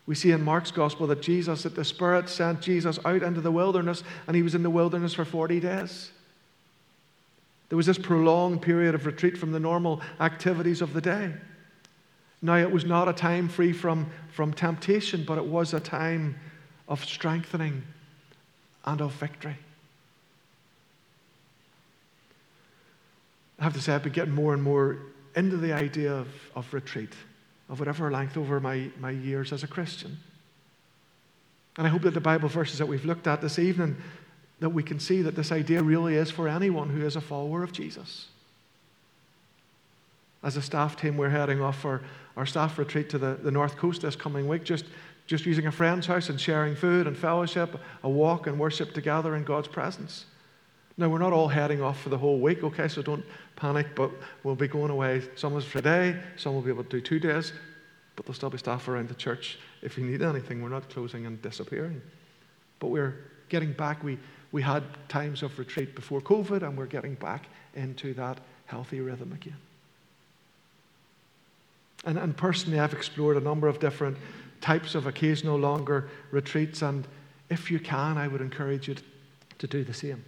We 0.05 0.13
see 0.13 0.31
in 0.31 0.43
Mark's 0.43 0.69
gospel 0.69 1.07
that 1.07 1.23
Jesus, 1.23 1.63
that 1.63 1.75
the 1.75 1.83
Spirit 1.83 2.29
sent 2.29 2.61
Jesus 2.61 2.99
out 3.03 3.23
into 3.23 3.41
the 3.41 3.51
wilderness, 3.51 4.03
and 4.27 4.35
he 4.35 4.43
was 4.43 4.53
in 4.53 4.61
the 4.61 4.69
wilderness 4.69 5.15
for 5.15 5.25
40 5.25 5.59
days. 5.59 6.11
There 7.69 7.77
was 7.77 7.87
this 7.87 7.97
prolonged 7.97 8.61
period 8.61 8.93
of 8.93 9.07
retreat 9.07 9.35
from 9.35 9.51
the 9.51 9.59
normal 9.59 10.01
activities 10.19 10.83
of 10.83 10.93
the 10.93 11.01
day. 11.01 11.33
Now, 12.43 12.57
it 12.57 12.71
was 12.71 12.85
not 12.85 13.09
a 13.09 13.13
time 13.13 13.49
free 13.49 13.73
from, 13.73 14.11
from 14.31 14.53
temptation, 14.53 15.23
but 15.25 15.39
it 15.39 15.45
was 15.45 15.73
a 15.73 15.79
time 15.79 16.35
of 16.87 17.03
strengthening 17.03 17.81
and 18.85 19.01
of 19.01 19.13
victory. 19.13 19.57
I 23.59 23.63
have 23.63 23.73
to 23.73 23.81
say, 23.81 23.93
I've 23.93 24.03
been 24.03 24.11
getting 24.11 24.33
more 24.33 24.53
and 24.53 24.61
more 24.61 24.97
into 25.35 25.57
the 25.57 25.73
idea 25.73 26.13
of, 26.13 26.27
of 26.55 26.73
retreat, 26.73 27.13
of 27.69 27.79
whatever 27.79 28.11
length 28.11 28.37
over 28.37 28.59
my, 28.59 28.89
my 28.99 29.11
years 29.11 29.53
as 29.53 29.63
a 29.63 29.67
Christian. 29.67 30.17
And 31.77 31.85
I 31.85 31.89
hope 31.89 32.03
that 32.03 32.13
the 32.13 32.21
Bible 32.21 32.49
verses 32.49 32.79
that 32.79 32.85
we've 32.85 33.05
looked 33.05 33.27
at 33.27 33.41
this 33.41 33.59
evening, 33.59 33.97
that 34.59 34.69
we 34.69 34.83
can 34.83 34.99
see 34.99 35.21
that 35.21 35.35
this 35.35 35.51
idea 35.51 35.83
really 35.83 36.15
is 36.15 36.31
for 36.31 36.47
anyone 36.47 36.89
who 36.89 37.05
is 37.05 37.15
a 37.15 37.21
follower 37.21 37.63
of 37.63 37.71
Jesus. 37.71 38.27
As 40.43 40.55
a 40.57 40.61
staff 40.61 40.95
team, 40.95 41.17
we're 41.17 41.29
heading 41.29 41.61
off 41.61 41.79
for 41.79 42.01
our 42.37 42.45
staff 42.45 42.77
retreat 42.77 43.09
to 43.09 43.17
the, 43.17 43.35
the 43.41 43.51
North 43.51 43.77
Coast 43.77 44.01
this 44.01 44.15
coming 44.15 44.47
week, 44.47 44.63
just, 44.63 44.85
just 45.25 45.45
using 45.45 45.67
a 45.67 45.71
friend's 45.71 46.05
house 46.05 46.29
and 46.29 46.39
sharing 46.39 46.75
food 46.75 47.07
and 47.07 47.17
fellowship, 47.17 47.79
a 48.03 48.09
walk 48.09 48.47
and 48.47 48.59
worship 48.59 48.93
together 48.93 49.35
in 49.35 49.43
God's 49.43 49.67
presence. 49.67 50.25
Now, 50.97 51.09
we're 51.09 51.19
not 51.19 51.33
all 51.33 51.49
heading 51.49 51.81
off 51.81 51.99
for 51.99 52.09
the 52.09 52.17
whole 52.17 52.39
week, 52.39 52.63
okay, 52.63 52.87
so 52.87 53.01
don't 53.01 53.25
panic, 53.57 53.87
but 53.95 54.11
we'll 54.43 54.55
be 54.55 54.67
going 54.67 54.91
away. 54.91 55.23
Some 55.35 55.53
of 55.53 55.63
us 55.63 55.65
for 55.65 55.79
a 55.79 55.81
day, 55.81 56.17
some 56.37 56.53
will 56.53 56.61
be 56.61 56.69
able 56.69 56.83
to 56.85 56.89
do 56.89 57.01
two 57.01 57.19
days, 57.19 57.51
but 58.15 58.25
there'll 58.25 58.35
still 58.35 58.49
be 58.49 58.57
staff 58.57 58.87
around 58.87 59.09
the 59.09 59.15
church 59.15 59.59
if 59.81 59.97
you 59.97 60.05
need 60.05 60.21
anything. 60.21 60.61
We're 60.61 60.69
not 60.69 60.89
closing 60.89 61.25
and 61.25 61.41
disappearing. 61.41 62.01
But 62.79 62.87
we're 62.87 63.15
getting 63.49 63.73
back. 63.73 64.03
We, 64.03 64.17
we 64.53 64.61
had 64.61 64.83
times 65.09 65.43
of 65.43 65.59
retreat 65.59 65.95
before 65.95 66.21
COVID, 66.21 66.63
and 66.63 66.77
we're 66.77 66.85
getting 66.85 67.15
back 67.15 67.47
into 67.73 68.13
that 68.13 68.39
healthy 68.65 69.01
rhythm 69.01 69.33
again. 69.33 69.57
And, 72.05 72.17
and 72.17 72.37
personally, 72.37 72.79
I've 72.79 72.93
explored 72.93 73.35
a 73.35 73.41
number 73.41 73.67
of 73.67 73.79
different 73.79 74.17
types 74.61 74.95
of 74.95 75.07
occasional 75.07 75.57
longer 75.57 76.07
retreats, 76.31 76.81
and 76.81 77.05
if 77.49 77.69
you 77.69 77.79
can, 77.79 78.17
I 78.17 78.29
would 78.29 78.41
encourage 78.41 78.87
you 78.87 78.95
to, 78.95 79.03
to 79.59 79.67
do 79.67 79.83
the 79.83 79.93
same. 79.93 80.23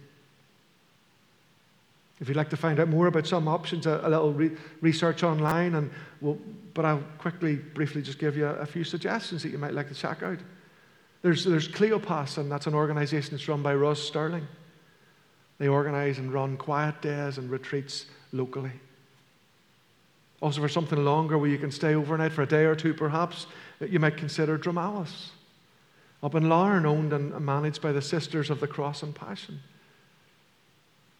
If 2.20 2.28
you'd 2.28 2.36
like 2.36 2.50
to 2.50 2.56
find 2.56 2.80
out 2.80 2.88
more 2.88 3.06
about 3.06 3.26
some 3.26 3.46
options, 3.46 3.86
a, 3.86 4.00
a 4.02 4.08
little 4.08 4.32
re- 4.32 4.56
research 4.80 5.22
online, 5.22 5.76
and 5.76 5.90
we'll, 6.20 6.38
but 6.74 6.84
I'll 6.84 7.02
quickly, 7.18 7.56
briefly 7.56 8.02
just 8.02 8.18
give 8.18 8.36
you 8.36 8.46
a, 8.46 8.54
a, 8.56 8.66
few 8.66 8.82
suggestions 8.84 9.42
that 9.42 9.50
you 9.50 9.58
might 9.58 9.74
like 9.74 9.88
to 9.88 9.94
check 9.94 10.22
out. 10.22 10.38
There's, 11.22 11.44
there's 11.44 11.68
Cleopas, 11.68 12.38
and 12.38 12.50
that's 12.50 12.66
an 12.66 12.74
organization 12.74 13.32
that's 13.32 13.48
run 13.48 13.62
by 13.62 13.74
Ross 13.74 14.00
Sterling. 14.00 14.46
They 15.58 15.68
organize 15.68 16.18
and 16.18 16.32
run 16.32 16.56
quiet 16.56 17.00
days 17.02 17.38
and 17.38 17.50
retreats 17.50 18.06
locally. 18.32 18.72
Also, 20.40 20.60
for 20.60 20.68
something 20.68 21.04
longer 21.04 21.36
where 21.36 21.50
you 21.50 21.58
can 21.58 21.72
stay 21.72 21.94
overnight 21.94 22.32
for 22.32 22.42
a 22.42 22.46
day 22.46 22.64
or 22.64 22.76
two, 22.76 22.94
perhaps, 22.94 23.46
you 23.80 23.98
might 23.98 24.16
consider 24.16 24.56
Drumalis, 24.56 25.30
up 26.22 26.34
in 26.34 26.48
Larne, 26.48 26.86
owned 26.86 27.12
and 27.12 27.38
managed 27.40 27.82
by 27.82 27.92
the 27.92 28.02
Sisters 28.02 28.50
of 28.50 28.60
the 28.60 28.66
Cross 28.66 29.02
and 29.02 29.14
Passion. 29.14 29.60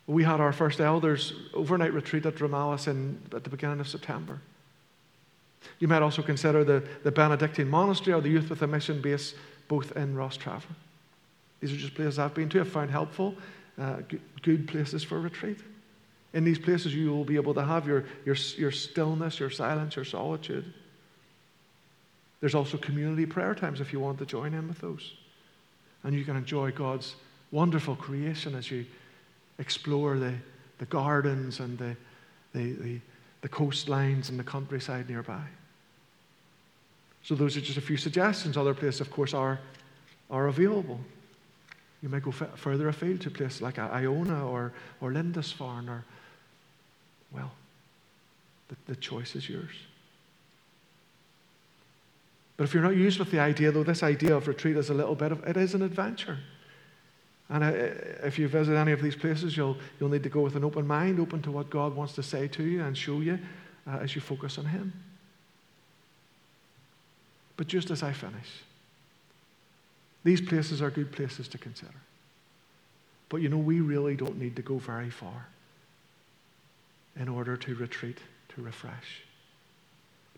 We 0.08 0.24
had 0.24 0.40
our 0.40 0.52
first 0.52 0.80
elders 0.80 1.34
overnight 1.52 1.92
retreat 1.92 2.24
at 2.24 2.34
Drumalis 2.34 2.88
in, 2.88 3.20
at 3.34 3.44
the 3.44 3.50
beginning 3.50 3.78
of 3.78 3.86
September. 3.86 4.40
You 5.78 5.86
might 5.86 6.00
also 6.00 6.22
consider 6.22 6.64
the, 6.64 6.82
the 7.04 7.12
Benedictine 7.12 7.68
Monastery 7.68 8.14
or 8.14 8.22
the 8.22 8.30
Youth 8.30 8.48
with 8.48 8.62
a 8.62 8.66
Mission 8.66 9.02
base, 9.02 9.34
both 9.68 9.94
in 9.96 10.14
Rostrevor. 10.14 10.74
These 11.60 11.72
are 11.72 11.76
just 11.76 11.94
places 11.94 12.18
I've 12.18 12.34
been 12.34 12.48
to, 12.48 12.60
I've 12.60 12.68
found 12.68 12.90
helpful, 12.90 13.34
uh, 13.78 13.96
good, 14.08 14.20
good 14.42 14.68
places 14.68 15.04
for 15.04 15.20
retreat. 15.20 15.58
In 16.32 16.42
these 16.42 16.58
places, 16.58 16.94
you 16.94 17.10
will 17.10 17.24
be 17.24 17.36
able 17.36 17.52
to 17.54 17.64
have 17.64 17.86
your, 17.86 18.06
your, 18.24 18.36
your 18.56 18.70
stillness, 18.70 19.38
your 19.38 19.50
silence, 19.50 19.96
your 19.96 20.06
solitude. 20.06 20.72
There's 22.40 22.54
also 22.54 22.78
community 22.78 23.26
prayer 23.26 23.54
times 23.54 23.80
if 23.80 23.92
you 23.92 24.00
want 24.00 24.18
to 24.20 24.26
join 24.26 24.54
in 24.54 24.68
with 24.68 24.78
those. 24.78 25.12
And 26.02 26.14
you 26.14 26.24
can 26.24 26.36
enjoy 26.36 26.70
God's 26.70 27.14
wonderful 27.50 27.96
creation 27.96 28.54
as 28.54 28.70
you 28.70 28.86
explore 29.58 30.18
the, 30.18 30.34
the 30.78 30.86
gardens 30.86 31.60
and 31.60 31.78
the, 31.78 31.96
the, 32.52 32.72
the, 32.72 33.00
the 33.42 33.48
coastlines 33.48 34.28
and 34.28 34.38
the 34.38 34.44
countryside 34.44 35.08
nearby. 35.08 35.44
So, 37.22 37.34
those 37.34 37.56
are 37.56 37.60
just 37.60 37.78
a 37.78 37.82
few 37.82 37.96
suggestions. 37.96 38.56
Other 38.56 38.74
places, 38.74 39.00
of 39.00 39.10
course, 39.10 39.34
are, 39.34 39.58
are 40.30 40.46
available. 40.46 41.00
You 42.02 42.08
may 42.08 42.20
go 42.20 42.30
f- 42.30 42.56
further 42.56 42.88
afield 42.88 43.20
to 43.22 43.30
places 43.30 43.60
like 43.60 43.78
Iona 43.78 44.46
or, 44.46 44.72
or 45.00 45.12
Lindisfarne 45.12 45.88
or 45.88 46.04
well, 47.32 47.52
the, 48.68 48.76
the 48.86 48.96
choice 48.96 49.34
is 49.36 49.48
yours. 49.48 49.74
But 52.56 52.64
if 52.64 52.74
you're 52.74 52.82
not 52.82 52.96
used 52.96 53.18
with 53.18 53.30
the 53.30 53.38
idea, 53.38 53.70
though, 53.70 53.84
this 53.84 54.02
idea 54.02 54.36
of 54.36 54.48
retreat 54.48 54.76
is 54.76 54.90
a 54.90 54.94
little 54.94 55.14
bit 55.14 55.32
of 55.32 55.44
it 55.44 55.56
is 55.56 55.74
an 55.74 55.82
adventure. 55.82 56.38
And 57.50 57.64
uh, 57.64 57.72
if 58.26 58.38
you 58.38 58.46
visit 58.48 58.74
any 58.74 58.92
of 58.92 59.00
these 59.00 59.16
places, 59.16 59.56
you'll, 59.56 59.76
you'll 59.98 60.10
need 60.10 60.22
to 60.22 60.28
go 60.28 60.40
with 60.40 60.54
an 60.56 60.64
open 60.64 60.86
mind, 60.86 61.18
open 61.18 61.40
to 61.42 61.50
what 61.50 61.70
God 61.70 61.94
wants 61.94 62.14
to 62.14 62.22
say 62.22 62.46
to 62.48 62.62
you 62.62 62.82
and 62.82 62.96
show 62.96 63.20
you 63.20 63.38
uh, 63.86 63.98
as 63.98 64.14
you 64.14 64.20
focus 64.20 64.58
on 64.58 64.66
Him. 64.66 64.92
But 67.56 67.66
just 67.66 67.90
as 67.90 68.02
I 68.02 68.12
finish, 68.12 68.62
these 70.24 70.40
places 70.40 70.82
are 70.82 70.90
good 70.90 71.10
places 71.10 71.48
to 71.48 71.58
consider. 71.58 71.94
But 73.28 73.38
you 73.38 73.48
know, 73.48 73.58
we 73.58 73.80
really 73.80 74.14
don't 74.14 74.38
need 74.38 74.56
to 74.56 74.62
go 74.62 74.78
very 74.78 75.10
far 75.10 75.48
in 77.16 77.28
order 77.28 77.56
to 77.56 77.74
retreat, 77.74 78.18
to 78.54 78.62
refresh, 78.62 79.22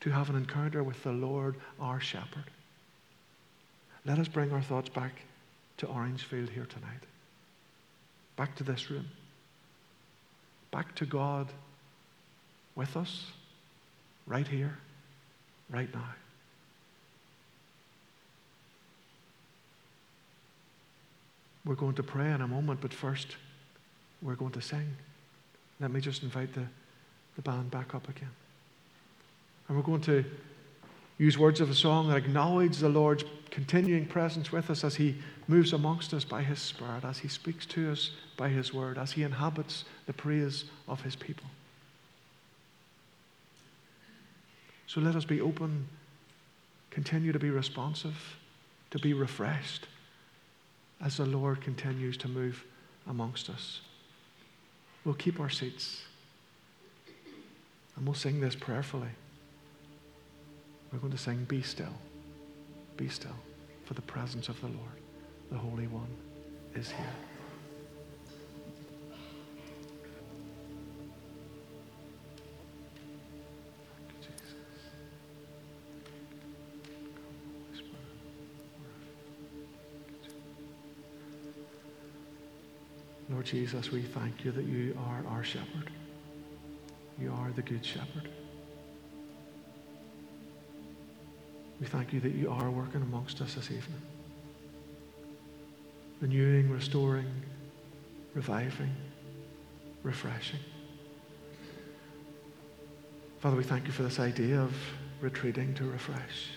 to 0.00 0.10
have 0.10 0.30
an 0.30 0.36
encounter 0.36 0.82
with 0.82 1.02
the 1.02 1.12
Lord, 1.12 1.56
our 1.80 2.00
shepherd. 2.00 2.50
Let 4.06 4.18
us 4.18 4.28
bring 4.28 4.52
our 4.52 4.62
thoughts 4.62 4.88
back 4.88 5.12
to 5.80 5.86
Orangefield 5.86 6.50
here 6.50 6.66
tonight, 6.66 7.00
back 8.36 8.54
to 8.56 8.64
this 8.64 8.90
room, 8.90 9.08
back 10.70 10.94
to 10.96 11.06
God 11.06 11.48
with 12.74 12.98
us, 12.98 13.24
right 14.26 14.46
here, 14.46 14.76
right 15.70 15.92
now. 15.94 16.04
We're 21.64 21.74
going 21.76 21.94
to 21.94 22.02
pray 22.02 22.30
in 22.30 22.42
a 22.42 22.48
moment, 22.48 22.82
but 22.82 22.92
first, 22.92 23.36
we're 24.20 24.34
going 24.34 24.52
to 24.52 24.62
sing. 24.62 24.96
Let 25.80 25.90
me 25.90 26.02
just 26.02 26.22
invite 26.22 26.52
the, 26.52 26.66
the 27.36 27.42
band 27.42 27.70
back 27.70 27.94
up 27.94 28.06
again. 28.06 28.30
And 29.66 29.78
we're 29.78 29.82
going 29.82 30.02
to 30.02 30.24
use 31.20 31.36
words 31.36 31.60
of 31.60 31.68
a 31.68 31.74
song 31.74 32.08
that 32.08 32.16
acknowledge 32.16 32.78
the 32.78 32.88
Lord's 32.88 33.24
continuing 33.50 34.06
presence 34.06 34.50
with 34.50 34.70
us 34.70 34.84
as 34.84 34.94
He 34.94 35.16
moves 35.48 35.74
amongst 35.74 36.14
us 36.14 36.24
by 36.24 36.42
His 36.42 36.58
Spirit, 36.58 37.04
as 37.04 37.18
He 37.18 37.28
speaks 37.28 37.66
to 37.66 37.92
us 37.92 38.12
by 38.38 38.48
His 38.48 38.72
Word, 38.72 38.96
as 38.96 39.12
He 39.12 39.22
inhabits 39.22 39.84
the 40.06 40.14
praise 40.14 40.64
of 40.88 41.02
His 41.02 41.14
people. 41.14 41.44
So 44.86 45.02
let 45.02 45.14
us 45.14 45.26
be 45.26 45.42
open, 45.42 45.88
continue 46.90 47.32
to 47.32 47.38
be 47.38 47.50
responsive, 47.50 48.38
to 48.90 48.98
be 48.98 49.12
refreshed 49.12 49.88
as 51.04 51.18
the 51.18 51.26
Lord 51.26 51.60
continues 51.60 52.16
to 52.16 52.28
move 52.28 52.64
amongst 53.06 53.50
us. 53.50 53.82
We'll 55.04 55.14
keep 55.14 55.38
our 55.38 55.50
seats 55.50 56.00
and 57.94 58.06
we'll 58.06 58.14
sing 58.14 58.40
this 58.40 58.54
prayerfully. 58.54 59.10
We're 60.92 60.98
going 60.98 61.12
to 61.12 61.18
sing, 61.18 61.44
Be 61.44 61.62
Still, 61.62 61.94
Be 62.96 63.08
Still, 63.08 63.36
for 63.84 63.94
the 63.94 64.02
presence 64.02 64.48
of 64.48 64.60
the 64.60 64.66
Lord, 64.66 64.78
the 65.50 65.58
Holy 65.58 65.86
One, 65.86 66.08
is 66.74 66.90
here. 66.90 67.06
Lord 83.30 83.46
Jesus, 83.46 83.92
we 83.92 84.02
thank 84.02 84.44
you 84.44 84.50
that 84.50 84.64
you 84.64 84.98
are 85.06 85.24
our 85.32 85.44
shepherd. 85.44 85.90
You 87.18 87.32
are 87.32 87.52
the 87.52 87.62
good 87.62 87.86
shepherd. 87.86 88.28
We 91.80 91.86
thank 91.86 92.12
you 92.12 92.20
that 92.20 92.34
you 92.34 92.50
are 92.50 92.70
working 92.70 93.02
amongst 93.02 93.40
us 93.40 93.54
this 93.54 93.70
evening. 93.70 94.02
Renewing, 96.20 96.70
restoring, 96.70 97.30
reviving, 98.34 98.94
refreshing. 100.02 100.60
Father, 103.40 103.56
we 103.56 103.64
thank 103.64 103.86
you 103.86 103.92
for 103.92 104.02
this 104.02 104.20
idea 104.20 104.60
of 104.60 104.74
retreating 105.22 105.74
to 105.74 105.84
refresh. 105.84 106.50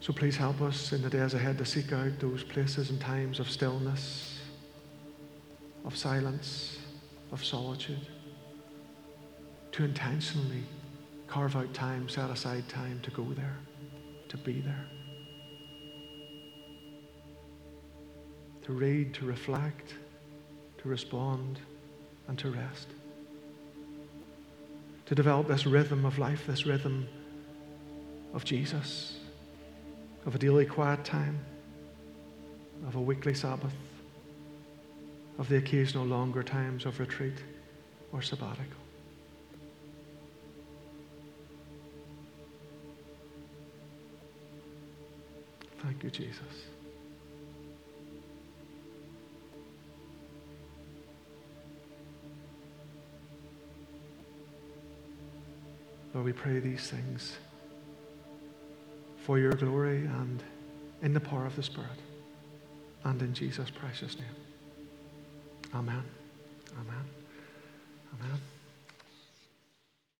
So 0.00 0.12
please 0.12 0.36
help 0.36 0.60
us 0.60 0.92
in 0.92 1.02
the 1.02 1.10
days 1.10 1.34
ahead 1.34 1.58
to 1.58 1.64
seek 1.64 1.92
out 1.92 2.18
those 2.18 2.42
places 2.42 2.90
and 2.90 3.00
times 3.00 3.38
of 3.38 3.48
stillness 3.48 4.36
of 5.86 5.96
silence, 5.96 6.78
of 7.30 7.42
solitude, 7.42 8.06
to 9.70 9.84
intentionally 9.84 10.64
carve 11.26 11.56
out 11.56 11.72
time, 11.74 12.08
set 12.08 12.30
aside 12.30 12.68
time 12.68 13.00
to 13.02 13.10
go 13.10 13.24
there, 13.34 13.56
to 14.28 14.36
be 14.36 14.60
there, 14.60 14.86
to 18.62 18.72
read, 18.72 19.14
to 19.14 19.24
reflect, 19.24 19.94
to 20.78 20.88
respond, 20.88 21.60
and 22.28 22.38
to 22.38 22.50
rest. 22.50 22.88
To 25.06 25.14
develop 25.14 25.46
this 25.46 25.66
rhythm 25.66 26.04
of 26.04 26.18
life, 26.18 26.46
this 26.46 26.66
rhythm 26.66 27.08
of 28.34 28.44
Jesus, 28.44 29.18
of 30.24 30.34
a 30.34 30.38
daily 30.38 30.66
quiet 30.66 31.04
time, 31.04 31.38
of 32.86 32.96
a 32.96 33.00
weekly 33.00 33.34
Sabbath 33.34 33.74
of 35.38 35.48
the 35.48 35.56
occasional 35.56 36.04
longer 36.04 36.42
times 36.42 36.86
of 36.86 36.98
retreat 36.98 37.42
or 38.12 38.22
sabbatical. 38.22 38.85
Thank 45.98 46.14
you, 46.14 46.26
Jesus. 46.26 46.42
Lord, 56.12 56.26
we 56.26 56.34
pray 56.34 56.58
these 56.58 56.90
things 56.90 57.38
for 59.24 59.38
your 59.38 59.52
glory 59.52 60.04
and 60.04 60.42
in 61.00 61.14
the 61.14 61.20
power 61.20 61.46
of 61.46 61.56
the 61.56 61.62
Spirit 61.62 61.88
and 63.04 63.22
in 63.22 63.32
Jesus' 63.32 63.70
precious 63.70 64.18
name. 64.18 64.26
Amen. 65.74 66.04
Amen. 66.78 67.04
Amen. 68.20 68.40